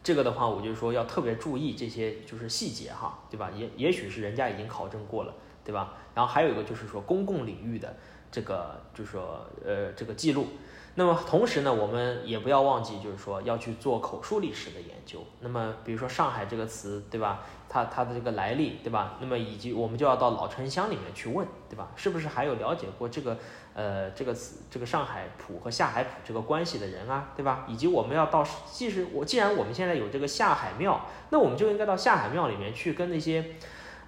[0.07, 3.51] 这个的话，我就说要特别注意这些就是细节哈，对吧？
[3.53, 5.33] 也也许是人家已经考证过了，
[5.65, 5.95] 对吧？
[6.15, 7.93] 然后还有一个就是说公共领域的
[8.31, 10.47] 这个就是说呃这个记录。
[10.95, 15.19] 那么同时呢，我们也不要忘记就是说要去做口述历史的研究。
[15.41, 17.43] 那么比如说上海这个词，对吧？
[17.67, 19.17] 它它的这个来历，对吧？
[19.19, 21.91] 那么以及我们就要到老城乡里面去问，对吧？
[21.97, 23.37] 是不是还有了解过这个
[23.77, 24.35] 呃这个
[24.71, 27.63] 这个上海浦和下海浦这个关系的人啊，对吧？
[27.69, 30.99] 以及我们要到，即使我既然我们现在有这个下海庙，
[31.29, 33.45] 那我们就应该到下海庙里面去跟那些。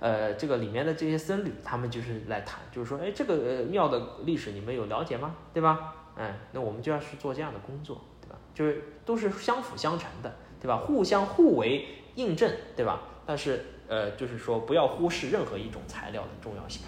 [0.01, 5.35] 呃，这个里面的这些僧侣，他们就是来谈，就是说，哎，这个呃庙的历史你们有了解吗？
[5.53, 5.93] 对吧？
[6.15, 8.37] 哎，那我们就要去做这样的工作，对吧？
[8.55, 10.77] 就是都是相辅相成的，对吧？
[10.77, 13.01] 互相互为印证，对吧？
[13.25, 16.83] 但是呃，就是说不要忽视任何一种材料的重要性。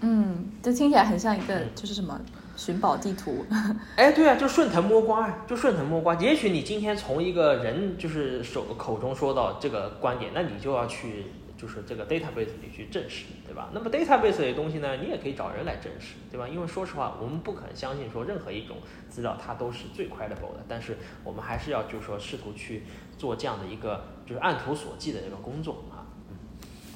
[0.00, 2.20] 嗯，这听起来很像一个就是什么
[2.56, 3.44] 寻宝地图。
[3.96, 6.14] 哎，对啊，就顺藤摸瓜啊，就顺藤摸瓜。
[6.16, 11.26] 也许你今天从一个人就是手口中说到这个观点，那你就要去。
[11.58, 13.70] 就是这个 database 里去证实，对吧？
[13.72, 16.46] 那么 database 的东西呢，你也可以找人来证实，对吧？
[16.46, 18.76] 因为说实话，我们不肯相信说任何一种
[19.08, 22.82] 资料它都是最 credible 的，但是我们还是要就是说试图去
[23.16, 25.95] 做这样的一个就是按图索骥的这个工作啊。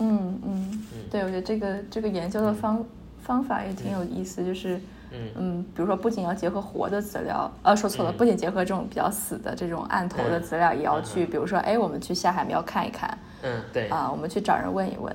[0.01, 2.85] 嗯嗯嗯，对，我觉得这个这个研究的方
[3.23, 4.77] 方法也挺有意思，就是
[5.13, 5.31] 嗯。
[5.37, 13.17] 嗯，比如说不仅要结合活的资料，呃，说错了，不仅结合这种比较死的这种案头的资料，也要去，比如说，哎，我们去下海庙看一看。
[13.43, 13.89] 嗯，对。
[13.89, 15.15] 啊，我们去找人问一问，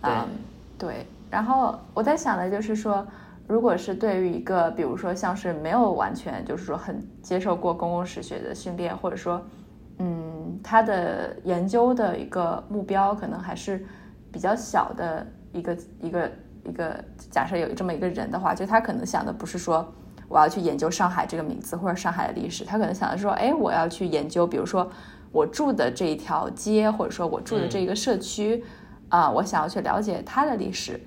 [0.00, 0.26] 啊，
[0.78, 3.06] 对，然后我在想的就是说，
[3.46, 9.42] 如果是对于一个，比如说像是没有完全就是说很接受过公共史学的训练，或者说，
[9.98, 13.84] 嗯，他的研究的一个目标可能还是
[14.32, 16.30] 比较小的一个一个
[16.64, 19.92] 一个，假设有这么一个人的话，就他可能想的不是说
[20.28, 24.90] 我要去研究上海这个名字或者上海的历史，他可能想的是说，哎，我要去研究，比如说。
[25.30, 28.64] 我住的这一条街，或者说我住的这一个社区，
[29.10, 30.98] 啊，我想要去了解它的历史。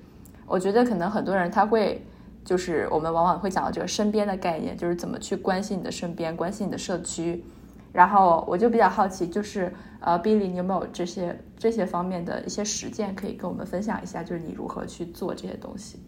[0.46, 2.06] 我觉得可能很多人他会，
[2.44, 7.44] 就是我们往往会讲到这个身边的概念，就是怎么去关心你的身边，关心你的社区。
[7.92, 14.22] 然后我就比较好奇，就是呃，Billy，你有没有这些这些方面的一些实践可以跟我们分享一下？
[14.22, 15.98] 就是你如何去做这些东西？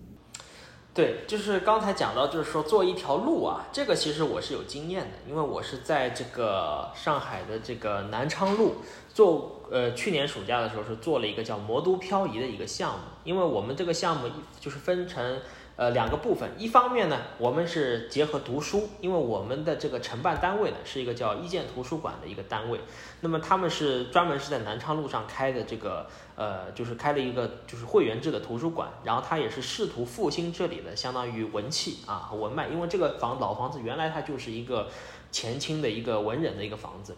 [0.95, 8.76] 对，就是刚才讲到，就是说做一条路啊，这个其实我是有经验的，因为我是在这个上海的这个南昌路
[9.12, 14.28] 做，呃，去年暑假的时候是做了一个叫魔都漂移的一个项目，因为我们这个项目
[14.59, 15.39] 就是分成。
[15.76, 22.78] 呃，两个部分，一方面呢，我们是结合读书，因为我们的这个承办单位呢是一个叫一建图书馆的一个单位，
[23.22, 26.06] 那么他们是专门是在南昌路上开的这个，
[26.36, 34.88] 呃，就是开了一个就是会员制的图书馆，然后他也是试图复兴这里的相当于文气啊和文脉，因为这个房老房子原来它就是一个
[35.32, 37.16] 前清的一个文人的一个房子，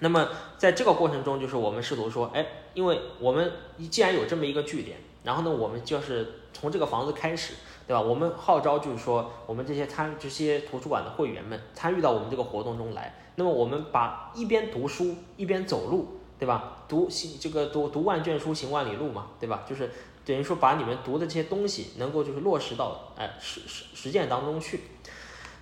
[0.00, 2.44] 那么在这个过程中，就是我们试图说，哎，
[2.74, 3.52] 因为我们
[3.88, 4.98] 既然有这么一个据点。
[5.22, 7.54] 然后呢，我们就是从这个房子开始，
[7.86, 8.00] 对吧？
[8.00, 13.14] 我们号召就是说，我们这些参这些图书馆的会员们参与到我们这个活动中来。
[13.36, 16.78] 那么我们把一边读书一边走路，对吧？
[16.88, 19.62] 读行这个读读万卷书行万里路嘛，对吧？
[19.68, 19.90] 就是
[20.24, 24.80] 等于说把你们读的这些东西能够就是落实到哎实实实践当中去。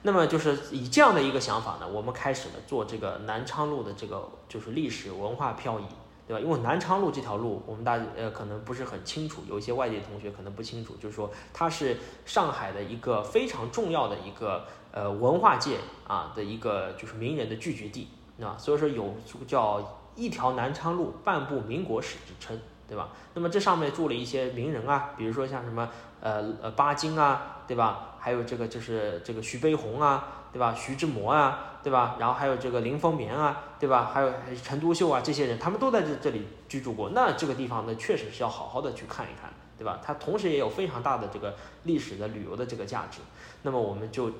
[0.02, 5.84] 那么就是以这样的一个想法呢，我们开始了做这个南昌路的这个就是历史文化漂移。
[6.29, 6.41] 对吧？
[6.41, 19.14] 因为南昌路这条路，我们大呃可能不是很清楚，有一些外地同学可能不清楚，就是说它是上海的一个非常重要的一个呃文化界啊的一个就是名人的聚集地，那所以说有
[19.47, 23.09] 叫一条南昌路，半部民国史之称，对吧？
[23.33, 25.89] 那么这上面住了一些名人啊，比如说像什么
[26.20, 28.16] 呃呃巴金啊，对吧？
[28.18, 30.38] 还有这个就是这个徐悲鸿啊。
[30.53, 30.74] 对吧？
[30.74, 32.16] 徐志摩啊，对吧？
[32.18, 34.11] 然后还有这个林风眠啊，对吧？
[34.12, 34.32] 还有
[34.62, 37.11] 陈独秀啊，这些人他们都在这这里居住过。
[37.11, 40.01] 那这个地方呢，确实是要好好的去看一看，对吧？
[40.03, 43.20] 它同时也有非常大的这个历史的旅游的这个价值。
[43.62, 44.32] 那么我们就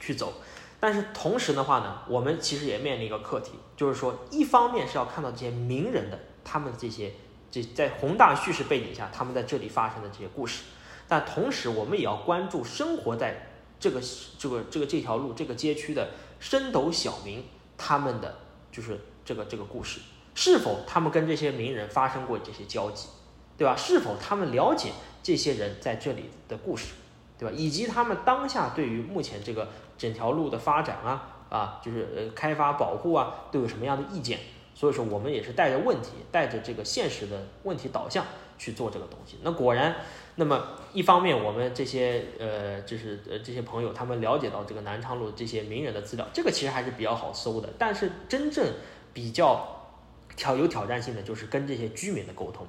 [0.00, 0.32] 去走，
[0.80, 7.12] 但是同时的话呢，我们其实也面临一个课题，就是说，一方面是要看到这些名人的他们的这些
[7.50, 10.64] 这在宏大叙事背景下他们在这里发生的这些故事，
[11.06, 13.52] 但同时我们也要关注生活在。
[13.86, 14.00] 这个
[14.36, 16.10] 这个这个这条路这个街区的
[16.40, 17.44] 深斗小民，
[17.78, 18.36] 他们的
[18.72, 20.00] 就是这个这个故事，
[20.34, 23.06] 是否他们跟这些名人发生过这些交集，
[23.56, 23.76] 对吧？
[23.76, 24.90] 是否他们了解
[25.22, 26.94] 这些人在这里的故事，
[27.38, 27.54] 对吧？
[27.56, 34.40] 以及他们当下对于目前这个整条路的发展啊啊，就是呃开发保护啊，都有什么样的意见？
[34.74, 38.26] 所以说我们也是带着问题，带着这个现实的问题导向
[38.58, 39.36] 去做这个东西。
[39.44, 39.94] 那果然。
[40.38, 47.70] 那么一方面，我们这些呃，就是呃这些朋友，他们了解到这个南昌路这些名人的资料，这个其实还是比较好搜的。
[47.78, 48.74] 但是真正
[49.14, 49.88] 比较
[50.36, 52.66] 挑有挑战性的，就是跟这些居民的沟通。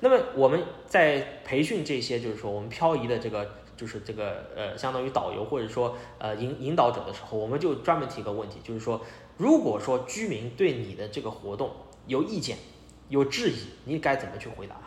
[0.00, 9.00] 那么我们在培训这些，就是说我们漂移的这个，就是这个呃，相当于导游或者说呃引引导者的时候，我们就专门提个问题，就是说，
[9.36, 11.70] 如果说居民对你的这个活动
[12.08, 12.58] 有意见、
[13.08, 14.83] 有质疑，你该怎么去回答？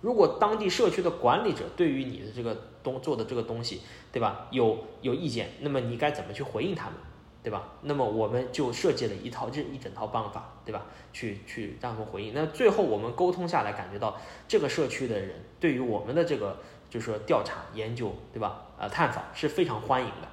[0.00, 3.82] 如果当地社区的管理者对于你的这个东做的这个东西，
[4.12, 6.94] 对吧，有有意见，那么你该怎么去回应他们，
[7.42, 7.72] 对吧？
[7.82, 10.86] 那么我们就设计了一套这一整套办法，对吧？
[11.12, 12.32] 去去让他们回应。
[12.32, 18.66] 那最后我们沟通下来，感觉到这个社区的人对于我们的这个就是说调查研究，对吧？
[18.78, 20.28] 呃，探访是非常欢迎的。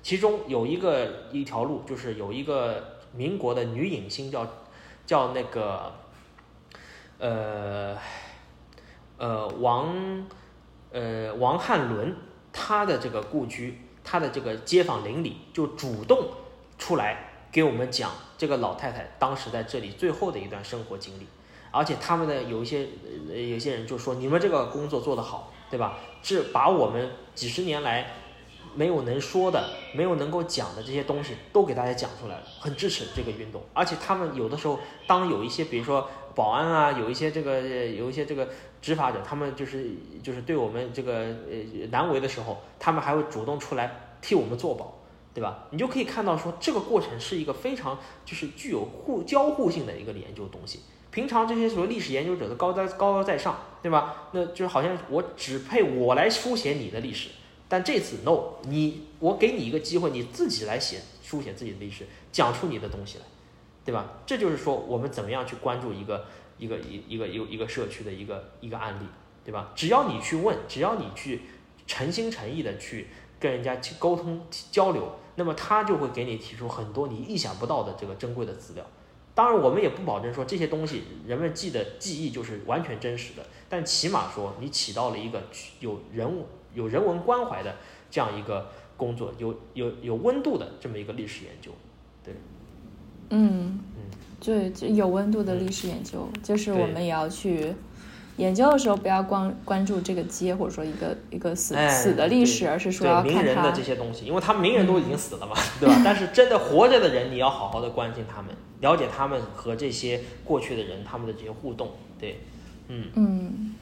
[0.00, 4.46] 其中有一个一条路，就是有一个民国的女影星叫
[5.04, 5.92] 叫那个
[7.18, 7.98] 呃。
[9.18, 10.24] 呃，王，
[10.92, 12.14] 呃，王汉伦，
[12.52, 16.28] 他的这个故居，他的这个街坊邻里就主动
[16.78, 21.26] 出来给我们讲这个老太太当时在这里最后的一段生活经历，
[21.72, 22.86] 而且他们的有一些，
[23.28, 25.98] 呃，有些人就说你们这个工作做得好，对吧？
[26.22, 28.12] 这把我们几十年来
[28.76, 33.60] 没有能说的、没有能够讲的这些东西都给大家讲出来了，很支持这个运动。
[33.74, 38.48] 而且他们有的时候，当有一些，比如说保安啊，有一些这个，有一些这个。
[38.80, 39.90] 执法者，他们就是
[40.22, 41.18] 就是对我们这个
[41.50, 45.00] 呃难为的时候，他们还会主动出来替我们做保，
[45.34, 45.66] 对吧？
[45.70, 50.80] 你就可以看到说，这个过程是一个非常就是具有互交互性的一个研究东西。
[51.10, 54.28] 平常这些所谓历史研究者的高在高高在上，对吧？
[54.32, 57.30] 那就是好像我只配我来书写你的历史，
[57.68, 63.24] 但这次 no，你我给你一个机会，你自己来写书写自己的历史，讲出你的东西来，
[63.84, 64.20] 对吧？
[64.26, 66.26] 这就是说我们怎么样去关注一个。
[66.58, 69.06] 一个一一个一一个社区的一个一个案例，
[69.44, 69.70] 对吧？
[69.74, 71.42] 只要你去问，只要你去
[71.86, 73.06] 诚心诚意的去
[73.40, 78.84] 跟人家去沟通交流，那么他就会给你提出很多你意想不到的这个珍贵的资料。
[79.34, 85.42] 当然，我们也不保证说这些东西人们记的记忆就是完全真实的，但起码说你起到了一个
[85.78, 86.44] 有人
[86.74, 87.76] 有人文关怀的
[88.10, 91.70] 这样一个工作，有有有温度的这么一个历史研究，
[92.24, 92.34] 对，
[93.30, 93.78] 嗯。
[94.40, 97.74] 对，就有温度的历史研究，就是我们也要去
[98.36, 106.00] 研究的时候，不要光关注这个街，或者说一个一个死死的历史，而是说要看他的这些东西，因为他们名人都已经死了嘛，对吧？
[106.04, 112.38] 但是真的活着的人，你要好好的关心他们，了解他们和这些过去的人他们的这些互动，对，
[112.86, 113.06] 嗯。
[113.14, 113.74] 嗯，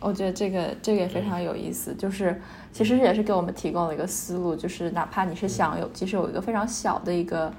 [0.00, 2.42] 我觉得这个这个也非常有意思，就是
[2.72, 7.52] 其实也是给我们提供了一个思路，就是哪怕你是想有，即使有一个非常小的一个。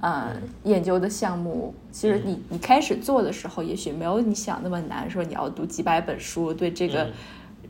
[0.00, 7.08] 呃，研究的项目，其实你你开始做的时候，也许没有你想那么难，说你要读几百本书，对这个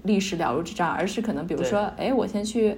[0.03, 2.77] 历史了如指掌，而是可能比如说，哎，我先去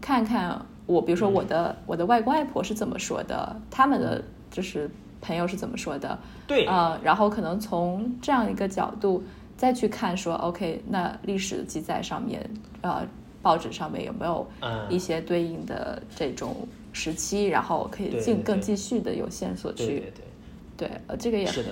[0.00, 4.90] 看看我，比如说我的我的外公外婆是怎么说的，他们的就是
[5.20, 9.22] 朋友是怎么说的，对，呃，然后可能从这样一个角度
[9.56, 13.06] 再去看，说，OK，那历史的记载上面，呃，
[13.42, 14.44] 报纸上面有没有
[14.88, 16.66] 一些对应的这种。
[16.98, 21.70] 时期，然后可以进更继续的有线索去，对对对，呃，这个也是的。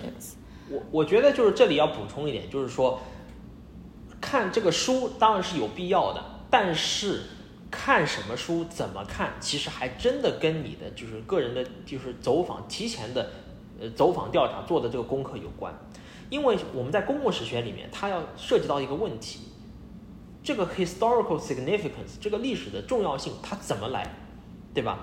[0.70, 3.00] 我我觉得就是这里要补充一点，就是说，
[4.20, 7.22] 看这个书当然是有必要的，但是
[7.70, 13.30] 看什么书怎么看，其实还真的跟你的就是个人的，就是走访提前的
[13.80, 15.74] 呃走访调查做的这个功课有关。
[16.30, 19.40] 因为我们在公共史学里面，它要涉及到一个问题，
[20.42, 24.12] 这个 historical significance 这个历史的重要性它怎么来，
[24.74, 24.98] 对吧？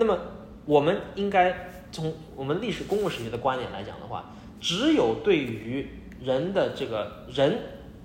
[0.00, 0.18] 那么，
[0.64, 1.54] 我们应该
[1.92, 5.86] 从我们历史公共史学的观点来讲的话，只有对于
[6.22, 7.58] 人的这个人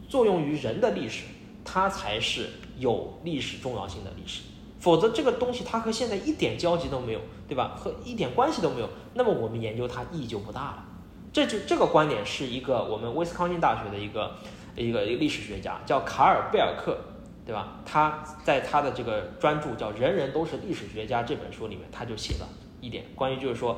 [0.10, 1.24] 作用于人的历史，
[1.64, 4.42] 它才是有历史重要性的历史。
[4.78, 7.78] 否则，这个东西它和现在一点交集都没有，对吧？
[7.80, 10.86] 和一点关系都没有，那么我们研究它意义就不大了。
[11.32, 14.36] 这就这个观点是一个我们威斯康星大学的一个
[14.76, 16.98] 一个一个历史学家叫卡尔贝尔克。
[17.46, 17.80] 对吧？
[17.86, 22.50] 他在他的这个专著叫《人人都是历史学家》这本书里面，他就写了
[22.82, 23.78] 一点关于，就是说，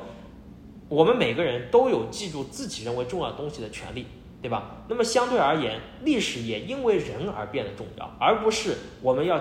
[0.88, 4.06] 我们每个人都有记住自己认为重要东西的权利，
[4.40, 4.84] 对吧？
[4.88, 9.38] 那么相对而言，历史也因为人而变得重要，而不是我们要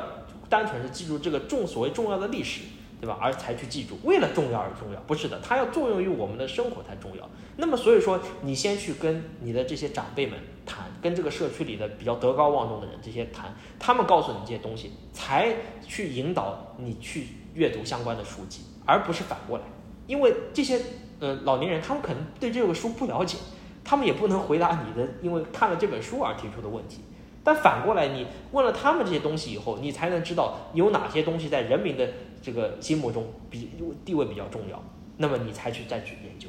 [0.50, 2.62] 单纯是记住这个重所谓重要的历史。
[3.00, 3.18] 对吧？
[3.22, 7.30] 而才去记住，为了重要而重要，不是的，它要作用于我们的生活才重要。
[7.58, 15.56] 那么，所以说，你先去跟你的这些长辈们谈，跟这个社区里的比较德高望重的人这些谈，他们告诉你这些东西，才
[15.88, 19.64] 去引导你去阅读相关的书籍，而不是反过来。
[20.06, 20.80] 因为这些
[21.20, 23.38] 呃老年人，他们可能对这个书不了解，
[23.84, 27.02] 他们也不能回答你的，因为看了这本书而提出的问题。
[27.44, 32.06] 但反过来，你问了他们这些东西以后，你才能知道有哪些东西在人民的
[32.48, 33.72] 这个心目中比
[34.06, 34.82] 地位比较重要，
[35.18, 36.48] 那么你才去再去研究，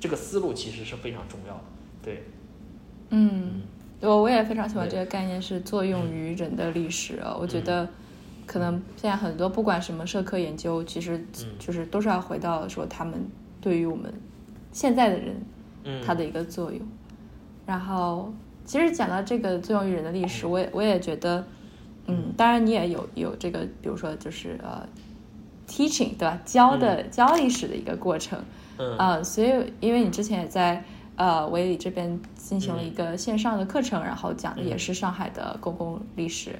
[0.00, 1.62] 这个思路其实是非常重要的。
[2.02, 2.24] 对，
[3.10, 3.62] 嗯，
[4.00, 7.36] 我我也非常喜欢这个概念，是作用于人的历史啊。
[7.40, 7.88] 我觉得
[8.44, 11.24] 可能现在很多不管什么社科研究，其实
[11.60, 13.24] 就是都是要回到说他们
[13.60, 14.12] 对于我们
[14.72, 15.40] 现在的人
[15.84, 16.80] 嗯他的一个作用，
[17.64, 18.34] 然后。
[18.68, 21.46] 其实讲到这个作用于人的历史，我也我也觉得，
[22.08, 24.84] 嗯，当然你也有有这个，比如说就是呃
[25.68, 26.40] ，teaching 对吧？
[26.44, 28.42] 教的教历史的一个过程，
[28.78, 30.84] 嗯啊，所以因为你之前也在
[31.16, 36.58] 呃维里这边进行了一个线上的课程，然后讲的也是上海的公共历史，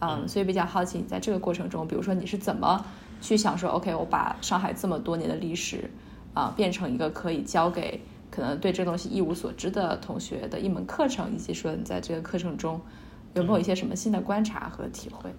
[0.00, 2.84] 嗯，所以比较好奇你在这个过程中，比如说你是怎么
[3.20, 5.90] 去想说，OK，我把上海这么多年的历史
[6.34, 8.00] 啊变成一个可以教给
[8.30, 12.80] 可能对这东西一无所知的同学的一门课程，以及说你在这个课程中
[13.34, 15.30] 有没有一些什么新的观察和体会？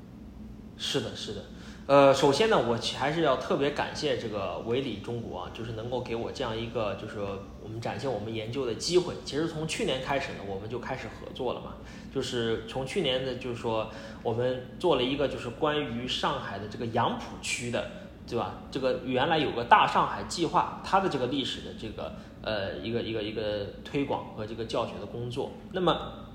[0.78, 1.41] 是的，是的。
[1.88, 7.19] 呃，首先呢，我还是要特别感谢这个维理中国啊，就是能够给我这样一个，就是
[7.63, 9.13] 我们展现我们研究的机会。
[9.23, 11.75] 其实从去年开始呢，我们就开始合作了嘛，
[12.13, 13.89] 就是从去年的，就是说
[14.21, 17.89] 我们做了一个，就是关于上海的这个杨浦区的，
[18.27, 18.55] 对吧？
[18.69, 25.53] 这个原来有个大上海计划，它的这个历史的这个呃一个一个一个推广和这个教学的工作。
[25.71, 26.26] 那么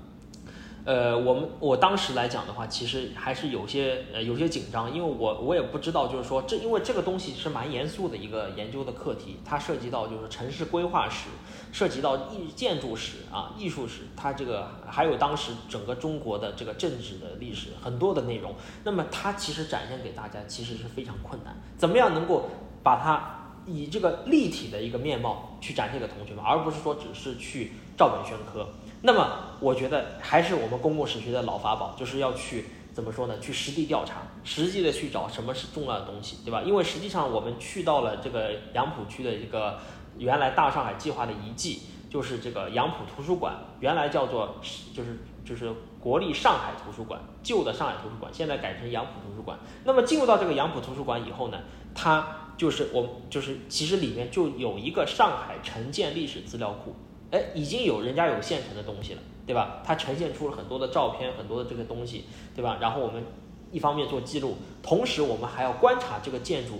[0.85, 11.29] 呃，我们我当时来讲的话，其实还是有些呃有些紧张，因为我我也不知道，就是说这因为这个东西是蛮严肃的一个研究的课题，它涉及到就是城市规划史，
[11.71, 18.53] 涉及到艺建筑史啊艺术史，它这个还有当时整个中国的这个政治的历史很多的内容，
[18.83, 22.49] 那么它其实展现给大家其实是非常困难，怎么样能够
[22.83, 28.67] 把它以这个立体的一个面貌去展现给同学们，而不是说只是去照本宣科。
[29.05, 33.37] 那么我觉得还是我们公共史学的老法宝，就是要去怎么说呢？
[33.39, 36.61] 去实地调查，实际的去找什么是重要的东西，对吧？
[36.61, 39.77] 因为实际上我们去到了这个杨浦区的一个
[40.17, 44.55] 原来大上海计划的遗迹，就是这个杨浦图书馆，原来叫做
[44.95, 49.59] 就是就是国立上海图书馆，旧的上海图书馆，现在改成杨浦图书馆。
[49.83, 51.59] 那么进入到这个杨浦图书馆以后呢，
[51.93, 56.95] 它就是我就是其实里面就有一个上海城建历史资料库。
[57.33, 59.81] 哎，已经有人家有现成的东西了，对吧？
[59.83, 62.25] 它呈现出了很多的照片，很多的这个东西，
[62.55, 62.77] 对吧？
[62.79, 63.23] 然后我们
[63.71, 66.73] 一方面做记录，同时我们还要观察这个建筑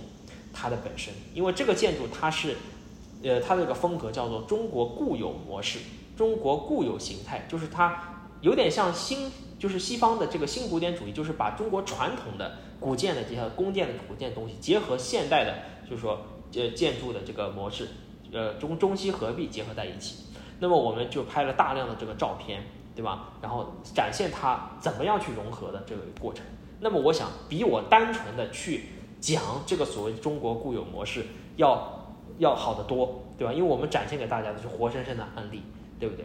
[0.52, 2.56] 它的本身，因为这个建筑它是，
[3.24, 5.80] 呃，它这个风格叫做中国固有模式，
[6.16, 9.28] 中国固有形态，就是它有点像新，
[9.58, 16.20] 就是西方的这个新古典主义，就是把中国传统的古建的这些宫殿的古建东西，结合现代的，就是说
[16.54, 17.88] 呃建筑的这个模式，
[18.32, 20.18] 呃中中西合璧结合在一起。
[20.60, 22.62] 那么我们就拍了大量的这个照片，
[22.94, 23.32] 对吧？
[23.42, 26.44] 然后展现它怎么样去融合的这个过程。
[26.80, 28.86] 那么我想，比我单纯的去
[29.20, 31.26] 讲这个所谓中国固有模式
[31.56, 33.52] 要要好得多，对吧？
[33.52, 35.62] 因为我们展现给大家的是活生生的案例，
[35.98, 36.24] 对不对？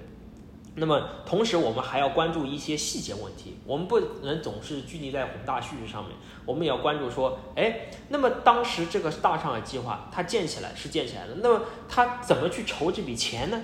[0.76, 6.16] 那么同时我们还要关注一些细节问题，我们不能总是拘泥在宏大叙事上面，
[6.46, 13.62] 我们也要关注说，哎，那么当时这个大上海计划它建起来是建起来了，那么它怎么去筹这笔钱呢？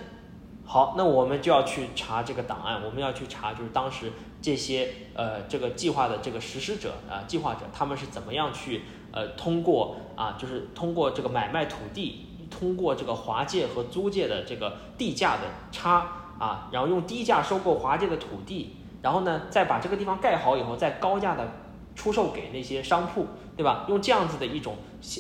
[0.68, 4.12] 好，那我们就要去查这个档案，我们要去查，就是当时
[4.42, 16.08] 这些呃这个计划的这个实施者啊，计划者他们是怎么样去呃通过啊，就是通过这个买卖土地，通过这个华界和租界的这个地价的差
[16.40, 21.48] 啊，然后用低价收购华界的土地，然后呢再把这个地方盖好以后，再高价的
[21.96, 23.86] 出售给那些商铺，对吧？
[23.88, 24.76] 用这样子的一种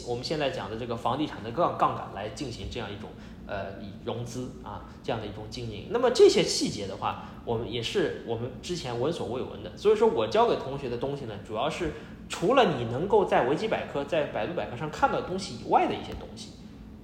[0.07, 3.11] 我们现在讲的这个房地产的杠杠杆来进行这样一种。
[3.47, 9.77] 呃，以融资啊这样的一种经营，那么这些细节的话，我们也是我们之前闻所未闻的。
[9.77, 11.93] 所以说我教给同学的东西呢，主要是
[12.27, 16.53] 除了你能够在维基百科、在百度百科上看到的东西以外的一些东西，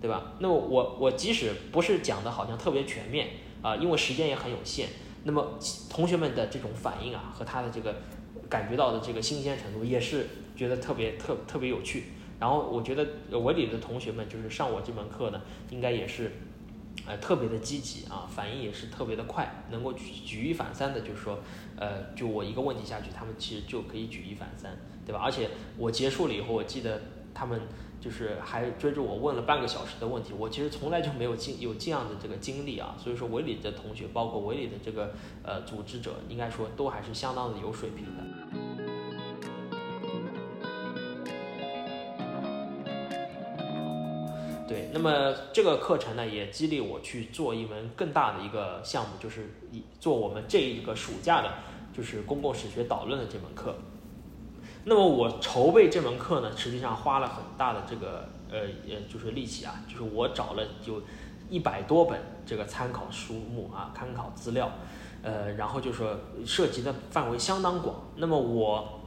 [0.02, 0.34] 对吧？
[0.40, 3.28] 那么我我即使不是讲的好像特别全面
[3.62, 4.88] 啊，因为时间也很有限，
[5.26, 7.98] 那么同学们的这种反应啊和他的这个
[8.50, 12.06] 感觉到的这个新鲜程度，也是觉得特别特特别有趣。
[12.42, 15.40] 然后我觉得文理的同学们就是上我这门课呢，
[15.70, 16.32] 应该也是，
[17.06, 21.38] 呃，特别的积极啊，反应也是特别的快，能够举举一反三的，就是说，
[21.78, 24.76] 呃，就我一个问题下去，他们其实就可以举一反三，
[25.06, 25.22] 对吧？
[25.24, 27.00] 而且我结束了以后，我记得
[27.32, 27.62] 他们
[28.00, 35.14] 就是还追着我问了半个小时的问题，我其实从来就没有经有这样的这个经历啊，所以说文理的同学，包括文理的这个
[35.44, 38.71] 呃组织者，应该说都还是相当的有水平的。
[44.72, 51.54] 对，那么这个课程呢，也激励我去做一门更大的一个项目，就是一做我们这一个暑假的，
[51.94, 53.76] 就是公共史学导论的这门课。
[54.86, 61.02] 那么我筹备这门课呢，实际上花了很大的这个呃呃，就是力气啊，就是我找了有
[61.50, 64.72] 一百多本这个参考书目啊，参考资料，
[65.22, 68.10] 呃，然后就说涉及的范围相当广。
[68.16, 69.02] 那么我，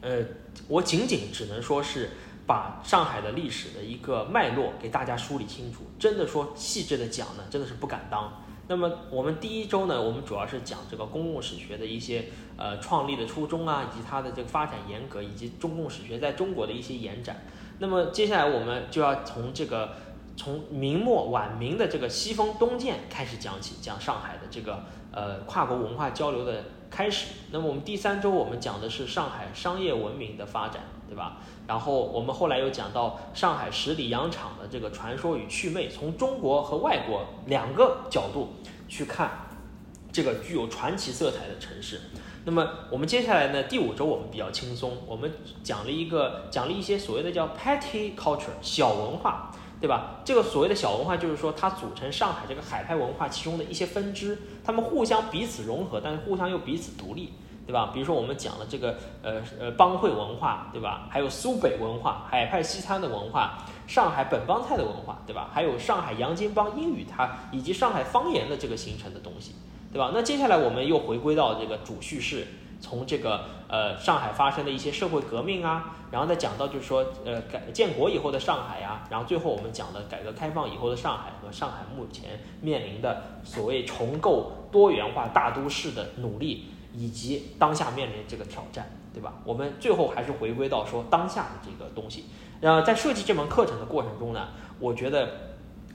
[0.00, 0.18] 呃，
[0.66, 2.10] 我仅仅只能说是。
[2.46, 8.42] 把上海的历史的一个脉络给大家梳理清楚，真的说细致的讲呢，真的是不敢当。
[8.68, 12.26] 那么我们第一周呢，我们主要是讲这个公共史学的一些
[12.56, 17.44] 呃创立的初衷啊，以及它的这个发展严格，以及中共史学在中国的一些延展。
[17.78, 19.96] 那么接下来我们就要从这个
[20.36, 27.26] 从明末晚明的这个西风东渐开始讲起，讲上海的这个呃跨国文化交流的开始。
[27.50, 31.36] 那么我们第三周我们讲的是上海商业文明的发展，对吧？
[31.66, 38.54] 然后我们后来又讲到上海十里洋场的这个传说与趣味，从中国和外国两个角度
[38.88, 39.30] 去看
[40.10, 42.00] 这个具有传奇色彩的城市。
[42.46, 45.30] 那么我们接下来呢，第五周我们比较轻松，我们
[45.62, 50.22] 讲了一个讲了一些所谓的叫 petty culture 小文化，对吧？
[50.24, 57.34] 这个所谓的小文化就是说它组成上海这个海派文化其中的一些分支，它们互相彼此融合，但是互相又彼此独立。
[57.64, 57.90] 对吧？
[57.94, 61.06] 比如说我们讲了这个呃呃帮会文化，对吧？
[61.08, 65.48] 还有苏北文化、海派西餐的文化、上海本帮菜的文化，对吧？
[65.52, 69.54] 还有上海洋泾浜英语它以及上海方言的这个形成的东西，
[69.92, 70.10] 对吧？
[70.12, 72.46] 那接下来我们又回归到这个主叙事，
[72.80, 86.66] 从这个呃上海发生的一些社会革命啊，然后再讲到就是说呃改建国以后的上海呀，然后最后我们讲的改革开放以后的上海和上海目前面临的所谓重构多元化大都市的努力。
[86.92, 89.34] 以及当下面临这个挑战，对吧？
[89.44, 92.26] 我们最后还是回归到说当下的这个东西。
[92.60, 95.28] 呃，在设计这门课程的过程中呢，我觉得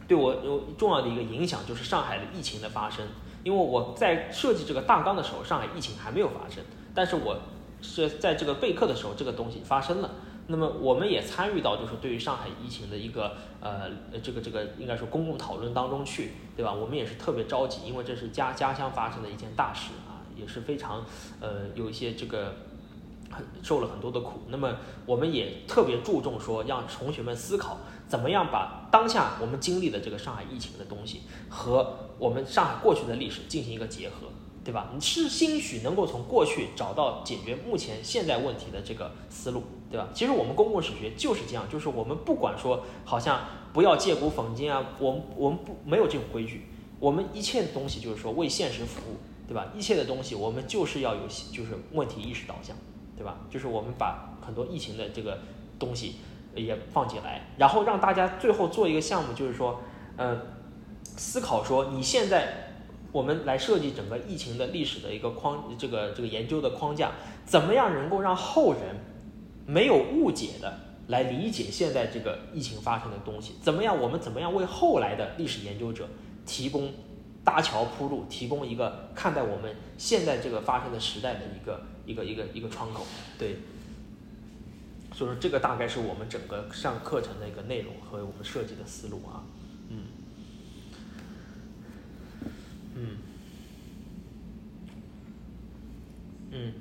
[0.08, 3.06] 对我有重要的一个影响就是上海的疫情的发生。
[3.44, 6.62] 因为我在设计这个大纲的时候，上海疫情还没有发生，
[6.94, 7.38] 但是我
[7.82, 10.10] 是在这个备课的时候，这个东西发生了。
[10.48, 13.90] 那么我们也参与到就是对于上海疫情的一个呃
[14.22, 16.74] 这个这个应该说公共讨论当中去，对吧？
[16.74, 19.92] 我们也是特别着急，因为这是家家乡发生的一件大事。
[20.40, 21.06] 也是非常，
[21.40, 22.56] 呃，有一些这个
[23.30, 24.42] 很受了很多的苦。
[24.50, 27.78] 那么我们也特别注重说，让同学们思考
[28.08, 34.28] 怎么样把当下我们经历的这个上海疫情的东西和我们上海过去的历史进行一个结合，
[34.64, 34.90] 对吧？
[34.94, 40.08] 你是兴许能够从过去找到解决目前现在问题的这个思路，对吧？
[40.14, 43.42] 其实我们公共史学就是这样，就是我们不管说好像
[43.74, 46.68] 不要借古讽今啊，我们我们不没有这种规矩，
[47.00, 49.18] 我们一切东西就是说为现实服务。
[49.48, 49.68] 对吧？
[49.74, 51.22] 一切的东西，我们就是要有，
[51.54, 52.76] 就是问题意识导向，
[53.16, 53.38] 对吧？
[53.50, 55.40] 就是我们把很多疫情的这个
[55.80, 56.16] 东西
[56.54, 59.80] 也放进来，然后让大家最后做一个项目，就是说，
[60.18, 60.38] 嗯，
[61.04, 62.74] 思考说，你现在
[63.14, 67.12] 我们来设计整个疫情的历史的一个框，这个这个研究的框架，
[67.46, 68.82] 怎么样能够让后人
[69.66, 70.78] 没有误解的
[71.08, 73.54] 来理解现在这个疫情发生的东西？
[73.62, 73.98] 怎么样？
[73.98, 76.06] 我们怎么样为后来的历史研究者
[76.46, 76.92] 提供？
[77.48, 83.06] 搭桥铺路，提供一个看待我们现在这个发生的时代的一个一个一个一个窗口，
[83.40, 83.60] 对。
[85.14, 89.42] 所以说，这个大概是我们整个上课程的一个内容和我们设计的思路啊，
[89.88, 90.04] 嗯，
[92.96, 93.18] 嗯，
[96.52, 96.74] 嗯，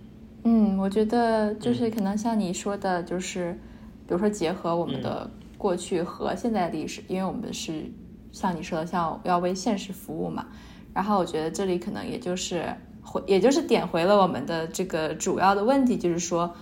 [0.43, 3.53] 嗯，我觉得就是可能像你说的，就是
[4.09, 7.85] 比如说结合我们的过去和现在历史，因为我们是。
[8.37, 10.45] 像你说的，像要为现实服务嘛，
[10.93, 12.66] 然后我觉得这里可能也就是
[13.03, 16.55] 回，也就是点回了我们的这个主要的问题，就是说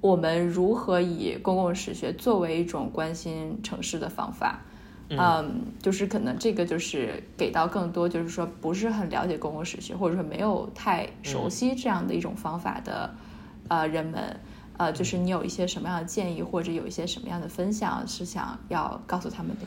[0.00, 4.62] 我们如何以公共史学作为一种关心城市的方法，
[5.08, 13.12] 嗯，就是可能这个就是给到更多就是说不是很了解公共史学，或者说没有太熟悉这样的一种方法的
[13.66, 14.38] 呃人们，
[14.76, 19.66] 呃，就是你有一些什么样的建议，或者有一些什么样的分享是想要告诉他们的。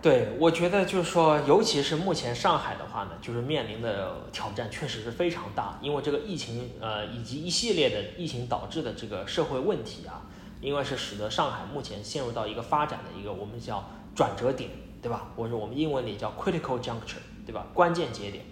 [0.00, 10.22] 对，我觉得就是说，尤其是目前上海的话呢，就是面临的挑战确实是非常大，因为这个疫情，呃，以及一系列的疫情导致的这个社会问题啊，
[10.60, 13.82] 因为是使得上海目前陷入到一个发展的一个我们叫
[14.14, 14.70] 转折点，
[15.02, 15.28] 对吧？
[15.34, 17.66] 或者我们英文里叫 critical juncture，对吧？
[17.72, 18.44] 关键节点，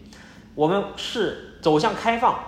[0.55, 2.43] 我们是走向开放，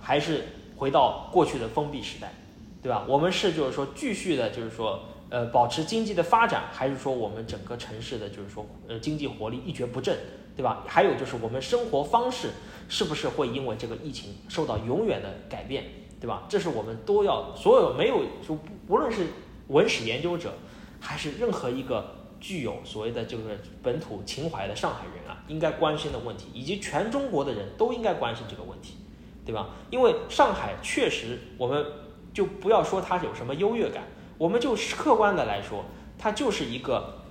[0.00, 0.44] 还是
[0.76, 2.34] 回到过去的封闭时代，
[2.82, 3.04] 对吧？
[3.08, 5.08] 我们是就是说继续的，就是说。
[5.32, 10.14] 呃，保持经济的发展，还是说我们整个城市的就是说，呃，经济活力一蹶不振，
[10.54, 10.84] 对吧？
[10.86, 12.50] 还有就是我们生活方式
[12.86, 15.84] 是不是会因为这个疫情受到永远的改变，
[16.20, 16.42] 对吧？
[16.50, 19.24] 这是我们都要所有没有就无论是
[19.68, 20.52] 文史研究者，
[21.00, 28.98] 还是任何一个具有所谓的就是本土情怀的上海人啊，应该关心的问题，以及全中国的人都应该关心这个问题，
[29.46, 29.70] 对吧？
[29.88, 31.86] 因为上海确实，我们
[32.34, 34.02] 就不要说它有什么优越感。
[34.42, 35.84] 我们就客观的来说，
[36.18, 37.22] 它就是一个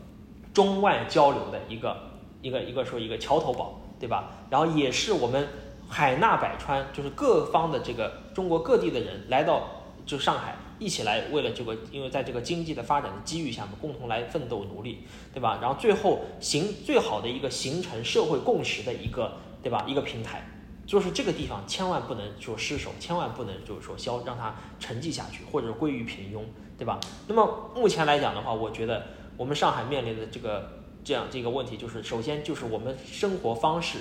[0.53, 1.97] 中外交流的一个
[2.41, 4.31] 一个一个说一个桥头堡，对吧？
[4.49, 5.45] 然后也是我们
[5.89, 15.59] 海纳百川，就是各方的这个中国各地的人来到就上海一起来为了这个，因为在这个经济的发展的机遇下面，共同来奋斗努力，对吧？
[15.61, 19.83] 然后最后形最好的一个形成社会共识的一个，对吧？
[19.85, 20.47] 一个平台，
[20.85, 26.41] 就是这个地方千万不能说失守，千万不能就是说消让它沉寂下去，或者归于平庸，
[26.81, 26.99] 对吧？
[27.27, 29.05] 那么目前来讲的话，我觉得
[29.37, 30.67] 我们上海面临的这个
[31.03, 33.99] 这样这个问题，就是首先就是我们生活方式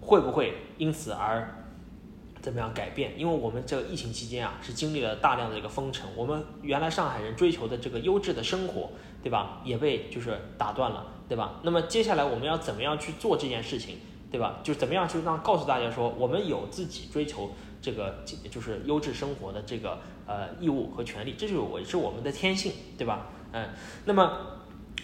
[0.00, 1.60] 会不会因此而。
[2.42, 3.12] 怎么样改变？
[3.16, 8.90] 因为我们这个疫情期间啊，是经历了大量的一个封城，我们原来上海人追求的这个优质的生活，
[9.22, 9.62] 对吧？
[9.64, 11.60] 也被就是打断了，对吧？
[11.62, 13.96] 那么接下来我们要怎么样去做这件事情，
[14.30, 14.58] 对吧？
[14.62, 23.26] 就怎么样去让告诉大家说，我们有自己追求这个就是优质生活的这个呃义务和权利，这就是我是我们的天性，对吧？
[23.52, 23.68] 嗯，
[24.04, 24.32] 那么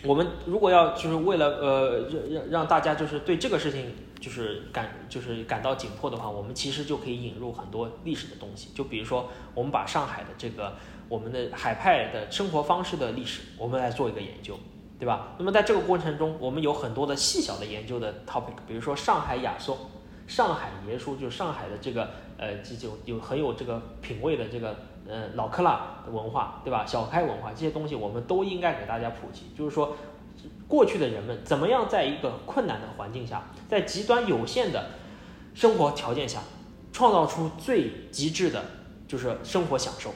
[0.05, 3.93] 我们如果要就是为了呃让让让大家就是对这个事情。
[4.21, 8.69] 就是感就是感到紧迫的话，我们其实就可以引入很多历史的东西。
[8.75, 10.75] 就比如说，我们把上海的这个
[11.09, 14.59] 我们的海派的生活方式的历史，我们来做一个研究，
[14.99, 15.29] 对吧？
[15.39, 19.75] 那么在这个过程中，我们有很多的细小的研究的 topic，比如说上海雅颂、
[20.27, 24.77] 上海爷书，就是上海的这个呃这就有很有这个品味的这个
[25.09, 26.85] 呃老克拉文化，对吧？
[26.87, 29.97] 小开文化这些东西，我们都应该给大家普及，就是说。
[30.67, 34.91] 过去的人们怎么样在一个困难的环境下，在极端有限的
[35.53, 36.41] 生活条件下，
[36.93, 38.65] 创造出最极致的，
[39.09, 40.13] 就是生活享受，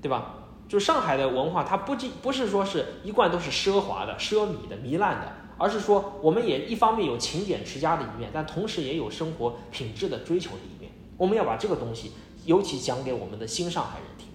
[0.00, 0.36] 对吧？
[0.66, 10.90] 就上海的文化，它不仅不是说是一贯都是奢华的、奢靡的、糜烂的，而是说我们也一方面有勤俭持家的一面，但同时也有生活品质的追求的一面。
[11.18, 12.12] 我们要把这个东西，
[12.44, 14.28] 尤其讲给我们的新上海人听，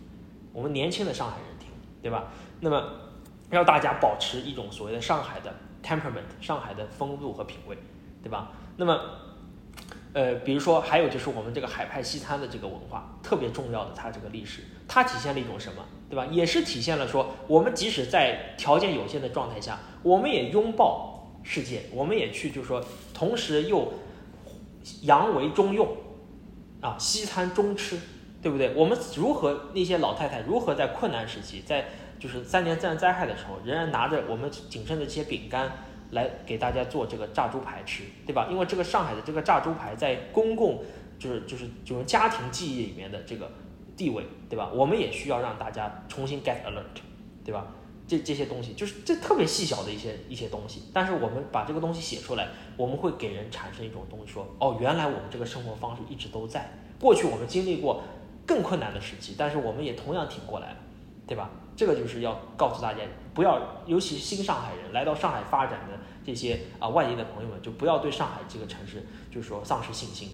[0.54, 1.70] 我们年轻的上海人听，
[2.02, 2.26] 对吧？
[2.62, 2.84] 那么。
[3.50, 7.78] 让大家保持一种所谓的上海的 temperament，上海的风度和品味，
[8.22, 8.52] 对吧？
[8.76, 9.00] 那么，
[10.12, 16.26] 呃，比如说还有就是我们这个海派西餐的这个文化特别重要的，它这个历史，它体现了一种什么，对吧？
[16.26, 22.84] 也是体现了说，我们即使在条件有限的状态下，我们也拥抱世界，我们也去就是说，
[23.14, 23.94] 同时又
[25.04, 25.88] 洋为中用，
[26.88, 28.00] 啊，西餐中吃，
[28.42, 28.74] 对不对？
[28.74, 31.86] 我们如何那些老太太如何在困难时期在
[32.18, 35.70] 就是三年自然灾害的时候，仍然拿着我们仅剩的这些饼干
[36.12, 38.48] 来给大家做这个炸猪排吃，对吧？
[38.50, 40.82] 因为这个上海的这个炸猪排在公共
[41.20, 43.52] 就是就是就是家庭记忆里面的这个
[43.98, 44.70] 地位，对吧？
[44.74, 47.02] 我们也需要让大家重新 get alert，
[47.44, 47.68] 对吧？
[48.08, 52.48] 这这些东西就是这特别细小的一些一些东西，但是我们把这个东西写出来，
[52.78, 56.72] 我们会给人产生一种东西，说哦，原来我们这个生活方式一直都在。
[57.00, 58.02] 过去我们经历过
[58.46, 60.78] 更困难的时期，但是我们也同样挺过来了，
[61.28, 61.50] 对吧？
[61.76, 63.02] 这个就是要告诉大家，
[63.36, 70.30] 不要，尤其是新上海人来到上海发展的这些啊外地的朋友们，就不要对上海这个城市，就是说丧失信心。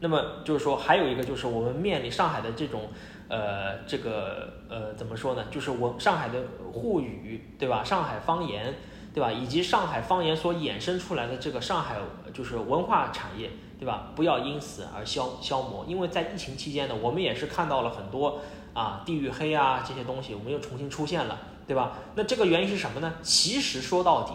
[0.00, 2.88] 那么就是说，还有一个就是我们面临上海的这种，
[3.28, 5.44] 呃，这个呃，怎么说呢？
[5.50, 6.42] 就是我上海的
[6.72, 7.82] 沪语，对吧？
[7.84, 8.74] 上海方言。
[9.14, 9.32] 对吧？
[9.32, 11.96] 以及上海方言所衍生出来的这个上海
[12.32, 14.12] 就是文化产业，对吧？
[14.14, 18.38] 不要因此而消消磨，因为在疫情期间呢，我们也是看到了很多
[18.74, 21.36] 啊地域黑啊这些东西，我们又重新出现了，
[21.66, 21.94] 对吧？
[22.14, 23.14] 那这个原因是什么呢？
[23.20, 24.32] 其实说到底，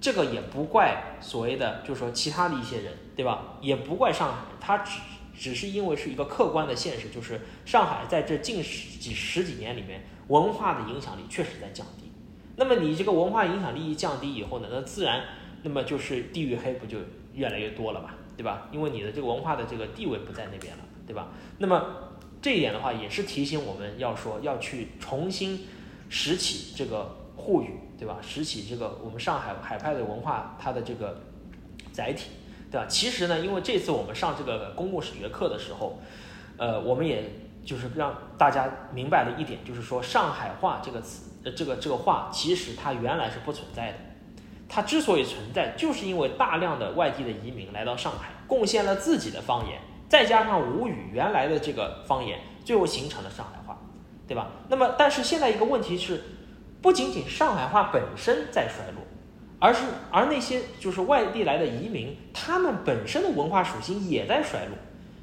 [0.00, 3.58] 这个也不怪所谓的就是说其他的一些人，对吧？
[3.60, 5.00] 也不怪上海，它只
[5.34, 12.10] 只是因为是一个客观的现实，就是上海在这近十几十几年里面，文化的影响力确实在降低。
[12.56, 15.24] 那么你这个文化影响力一降低以后呢，那自然，
[15.62, 16.98] 那么就是地域黑不就
[17.34, 18.68] 越来越多了嘛，对吧？
[18.70, 21.28] 因为你的这个文化的这个地位不在那边了，对吧？
[21.58, 25.66] 那么这一点的话，也是提醒我们要说要去重新
[26.10, 28.18] 拾起这个沪语，对吧？
[28.20, 31.22] 拾起这个我们上海海派的文化它的这个
[31.90, 32.30] 载体，
[32.72, 32.86] 对吧？
[32.88, 36.00] 其实呢，因为这次我们上这个公共史学课的时候，
[36.56, 37.22] 呃，我们也
[37.64, 41.28] 就是让大家明白了一点，就是说上海话这个词。
[41.44, 43.98] 呃，这个这个话其实它原来是不存在的，
[44.68, 53.76] 它之所以存在，就是因为大量的外地的移民来到上海，贡献了自己的方言，再加上吴语原来的这个方言，最后形成了上海话，
[54.28, 54.52] 对吧？
[54.68, 56.22] 那么，但是现在一个问题是，
[56.80, 59.02] 不仅仅上海话本身在衰落，
[59.62, 64.76] 而是而那些就是外地来的移民，他们本身的文化属性也在衰落。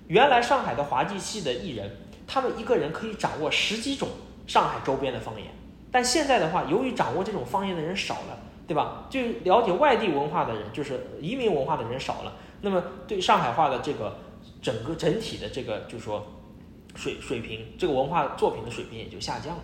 [0.07, 4.07] 原来上海的滑稽戏的艺人，他们一个人可以掌握十几种
[4.48, 5.48] 上海周边的方言。
[5.91, 9.07] 但现在的话，由于掌握这种方言的人少了，对吧？
[9.10, 14.20] 就了解外地文化的人，就是移民文化的人少了，那么对上海话的这个
[14.61, 16.26] 整个整体的这个，就是说
[16.95, 19.64] 水水平，这个文化作品的水平也就下降了，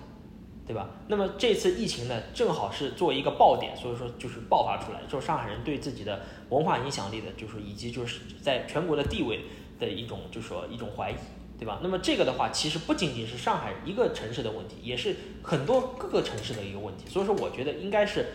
[0.68, 0.90] 对吧？
[1.08, 9.42] 那么这次疫情呢，正好是作为一个爆点，所以说就是爆发出来，就上海人对自己的文化影响力的，就是以及就是在全国的地位
[9.80, 11.16] 的一种，就是说一种怀疑，
[11.60, 11.80] 对吧？
[11.84, 17.08] 那么这个的话，其实不仅仅是上海一个城市的问题，也是很多各个城市的一个问题。
[17.08, 18.26] 所以说，我觉得应该是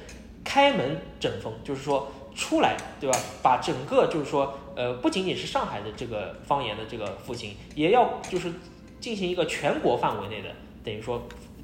[0.45, 3.19] 开门整风，就是说出来，对吧？
[3.43, 8.53] 把整个就是说，呃，不仅仅是上海的这个方言的这个复兴，也要就是
[9.01, 10.49] 进行一个全国范围内的，
[10.85, 11.21] 等于说。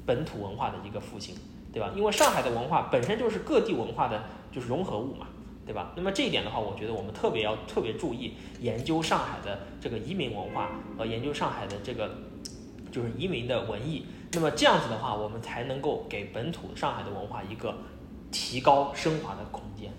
[0.07, 1.35] 本土文化的一个复兴，
[1.71, 1.91] 对吧？
[1.95, 5.27] 因为上海的文化本身就是各地文化的就是融合物嘛，
[5.65, 5.91] 对吧？
[5.97, 12.09] 那么这一点的话，我觉得我们特别要特别注意研究上海的这个移民文化和研究上海的这个
[12.89, 14.05] 就是移民的文艺。
[14.31, 17.75] 那么这样子的话，我们才能够给本土上海的文化一个
[18.31, 19.91] 提高升华的空间，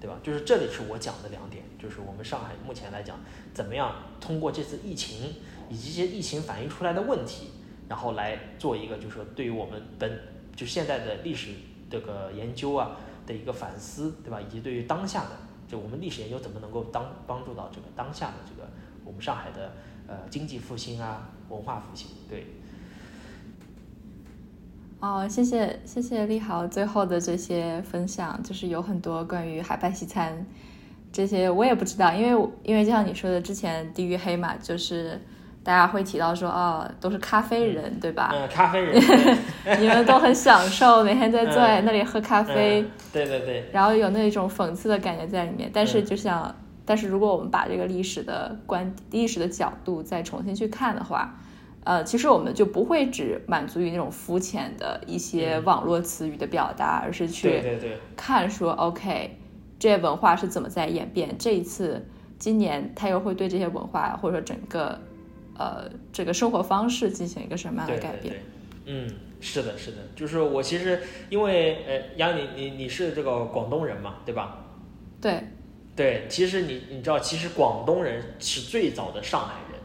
[0.00, 0.16] 对吧？
[0.22, 3.16] 就是这里是我讲的两点，就是我们上海目前来讲，
[3.54, 5.34] 怎么样通过这次疫情
[5.70, 7.48] 以及一些疫情反映出来的问题。
[7.88, 10.18] 然后来做一个，就是说对于我们本
[10.56, 11.50] 就现在的历史
[11.90, 12.92] 这个研究啊
[13.26, 14.40] 的一个反思，对吧？
[14.40, 15.30] 以及对于当下的，
[15.68, 18.68] 就我们历史研究怎么能够当帮助到这个当下的这个
[19.04, 19.72] 我们上海的
[20.06, 22.46] 呃经济复兴啊，文化复兴，对。
[25.00, 30.46] 哦，谢谢谢谢立豪最后的这些分享，就是有很多关于海派西餐
[31.12, 35.20] 这些我也不知道，因为因为就像你说的，之前地域黑嘛，就是。
[35.64, 38.30] 大家会提到说，哦，都是咖啡人，对吧？
[38.34, 39.00] 嗯，咖啡人，
[39.78, 42.84] 你们都很享受，每天在坐在那里喝咖啡。
[43.12, 43.70] 对对对。
[43.72, 46.52] 然后有那种讽刺的感觉在里面，但是就像，
[46.84, 51.38] 但是如果我们把这个历史的观历史的角度再重新去看的话，
[51.84, 57.62] 呃，其实我们就不会只满足于那种肤浅的一些网络词语的表达，而是去
[58.16, 59.38] 看说，OK，
[59.78, 61.36] 这些文化是怎么在演变？
[61.38, 62.04] 这一次，
[62.36, 65.00] 今年他又会对这些文化或者说整个。
[65.58, 68.34] 呃，这个生活方式进行一个什么样的改变？
[68.34, 68.42] 对
[68.84, 69.08] 嗯，
[69.40, 71.00] 是的，是的，就是我其实
[71.30, 74.58] 因为呃，杨你你你是这个广东人嘛，对吧？
[75.20, 75.40] 对，
[75.94, 79.80] 对，其实你你知道，其实广东人是最早的上海人。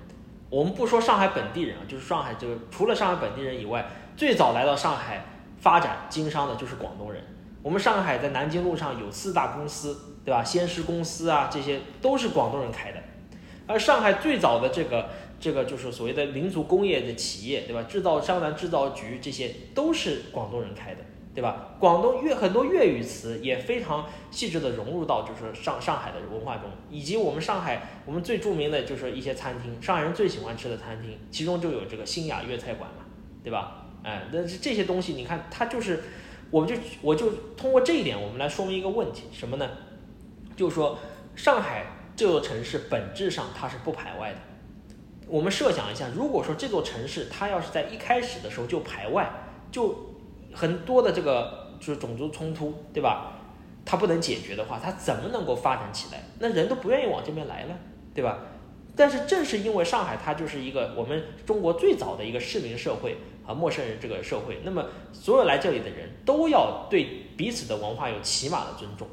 [0.49, 3.85] 我们不说上海本地人啊，就是上海这个除了上海本地人以外，
[4.15, 5.23] 最早来到上海
[5.59, 7.21] 发展经商的就是广东人。
[7.61, 10.43] 我们上海在南京路上有四大公司，对吧？
[10.43, 12.99] 先施公司啊，这些都是广东人开的。
[13.67, 15.07] 而上海最早的这个。
[15.39, 17.83] 这个就是所谓的民族工业的企业，对吧？
[17.83, 21.01] 制造商、南制造局这些都是广东人开的，
[21.35, 21.75] 对吧？
[21.79, 33.05] 广东粤很多粤语词也非常细致的融入到就是上上海的文化中，以及我们上海我们最著名的就是一些餐厅，上海人最喜欢吃的餐厅，其中就有这个新雅粤菜馆嘛，
[33.43, 33.85] 对吧？
[34.03, 36.01] 哎，但是这些东西你看，它就是，
[36.49, 39.69] 我们就我就通过这一点，我们来说明一个问题，什么呢？
[40.55, 40.97] 就是说
[41.35, 41.85] 上海
[42.15, 44.39] 这座城市本质上它是不排外的。
[45.27, 49.29] 我们设想一下，如果说这座城市它要是在一开始的时候就排外，
[49.71, 50.13] 就
[50.53, 53.33] 很多的这个就是种族冲突，对吧？
[53.85, 56.23] 它不能解决的话，它怎么能够发展起来？
[56.39, 57.77] 那人都不愿意往这边来了，
[58.13, 58.39] 对吧？
[58.95, 69.07] 但是正是因为上海它就是一个我们中国最早的一个市民社会啊，陌生人这个社会，那么所有来这里的人都要对彼此的文化有起码的尊重，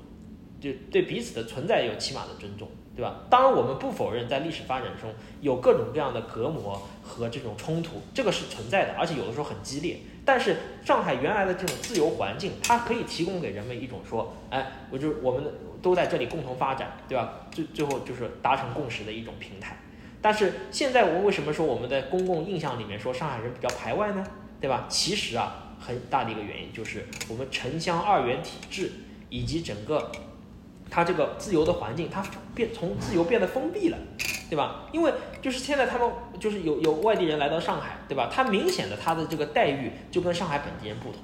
[0.61, 2.69] 就对彼此的存在有起码的尊重。
[2.97, 3.17] 对吧？
[3.29, 9.99] 当然，我们不否认在历史发展中有各种各样的隔膜和这种冲突，这个是存在的，而且有的时候很激烈。
[10.25, 15.45] 但是上海原来的这种自由环境，它可以提供给人们一种说，哎，我就我们
[15.83, 17.41] 都在这里共同发展，对吧？
[17.51, 19.77] 最最后就是达成共识的一种平台。
[20.23, 24.25] 但是现在我为什么说我们的公共印象里面说上海人比较排外呢？
[24.61, 24.87] 对吧？
[24.89, 28.93] 其实啊，很大的一个原因就是我们城乡二元体制
[29.29, 30.13] 以及整个。
[30.91, 32.25] 它这个自由的环境，它
[32.55, 33.99] 变从自由变得封闭了，
[34.49, 34.87] 对吧？
[34.93, 35.13] 因为
[35.43, 36.09] 就是现在他们
[36.39, 38.31] 就是有有外地人来到上海，对吧？
[38.33, 41.21] 他明显的他的这个待遇就跟上海本地人不同，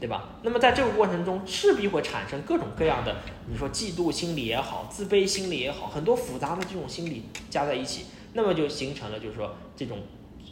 [0.00, 0.30] 对吧？
[0.42, 3.16] 那么在这个过程中，势必会产生各种各样的，
[3.48, 9.98] 你说嫉妒心理也好，自卑心理也好，很多复杂的这种心理加在一起，那么就形成了就是说这种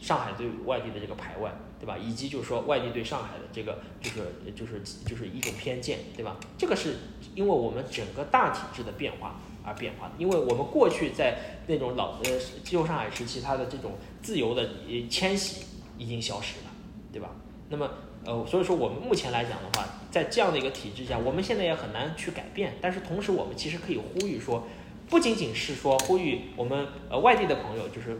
[0.01, 1.51] 上海对外地的这个排外。
[1.79, 1.95] 对吧？
[1.95, 6.35] 以及就是说，外地对上海的这个，就是就是就是一种偏见，对吧？
[6.57, 6.95] 这个是
[7.35, 10.13] 因为我们整个大体制的变化而变化的。
[10.17, 12.31] 因为我们过去在那种老呃
[12.63, 13.91] 旧上海时期，它的这种
[14.23, 14.67] 自由的
[15.07, 15.67] 迁徙
[15.99, 16.71] 已经消失了，
[17.13, 17.29] 对吧？
[17.69, 17.87] 那么
[18.25, 22.73] 呃，所以说我们目前来讲的话，在这样的一个体制下，我们现在也很难去改变。
[22.81, 24.67] 但是同时，我们其实可以呼吁说，
[25.11, 28.17] 不仅仅是说呼吁我们呃外地的朋友，就是。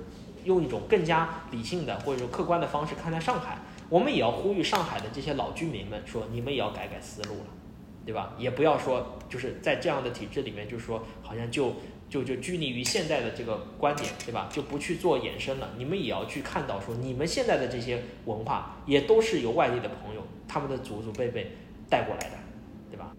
[0.48, 3.60] 用一种更加理性的或者说客观的方式看待上海，
[3.90, 7.48] 我们也要呼吁上海的这些老居民们说，你们也要改改思路了，
[8.06, 8.34] 对吧？
[8.40, 11.74] 也不要说就是在这样的体制里面，就是说好像就
[12.10, 14.48] 就就拘泥于现在的这个观点，对吧？
[14.49, 15.69] 就不去做衍生了。
[15.78, 21.52] 你们也要去看到说，你们现在的这些文化也都是由外地的朋友他们的祖祖辈辈
[21.90, 22.38] 带过来的，
[22.90, 23.11] 对吧？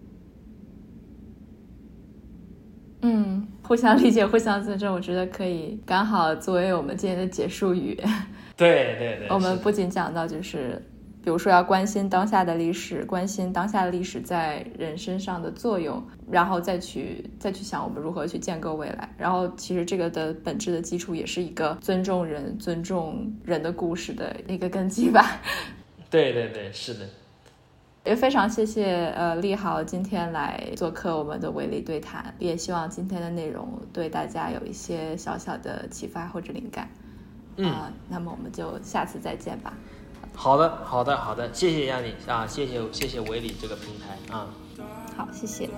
[3.01, 7.97] 嗯，互相理解，互相尊重，我觉得可以刚好作为我们今天的结束语。
[8.57, 10.81] 对对对，我们不仅讲到就是。
[11.21, 16.01] 比如说，要关心当下的历史，关心当下的历史在人身上的作用，
[16.31, 19.13] 然后再去再去想我们如何去建构未来。
[19.17, 25.41] 然后，其实这个的本质的基础也是一个尊重人、尊重人的故事的一个根基吧。
[26.09, 27.01] 对对对，是的。
[28.05, 36.89] 也非常谢谢呃立豪今天来做客我们的维理对谈，也希望今天的内容对大家有一些小小的启发或者灵感。
[37.57, 39.73] 嗯，那么我们就下次再见吧。
[40.33, 44.47] 好的，好的，好的，谢谢亚力啊，谢谢谢谢维理这个平台啊。
[45.17, 45.69] 好，谢谢。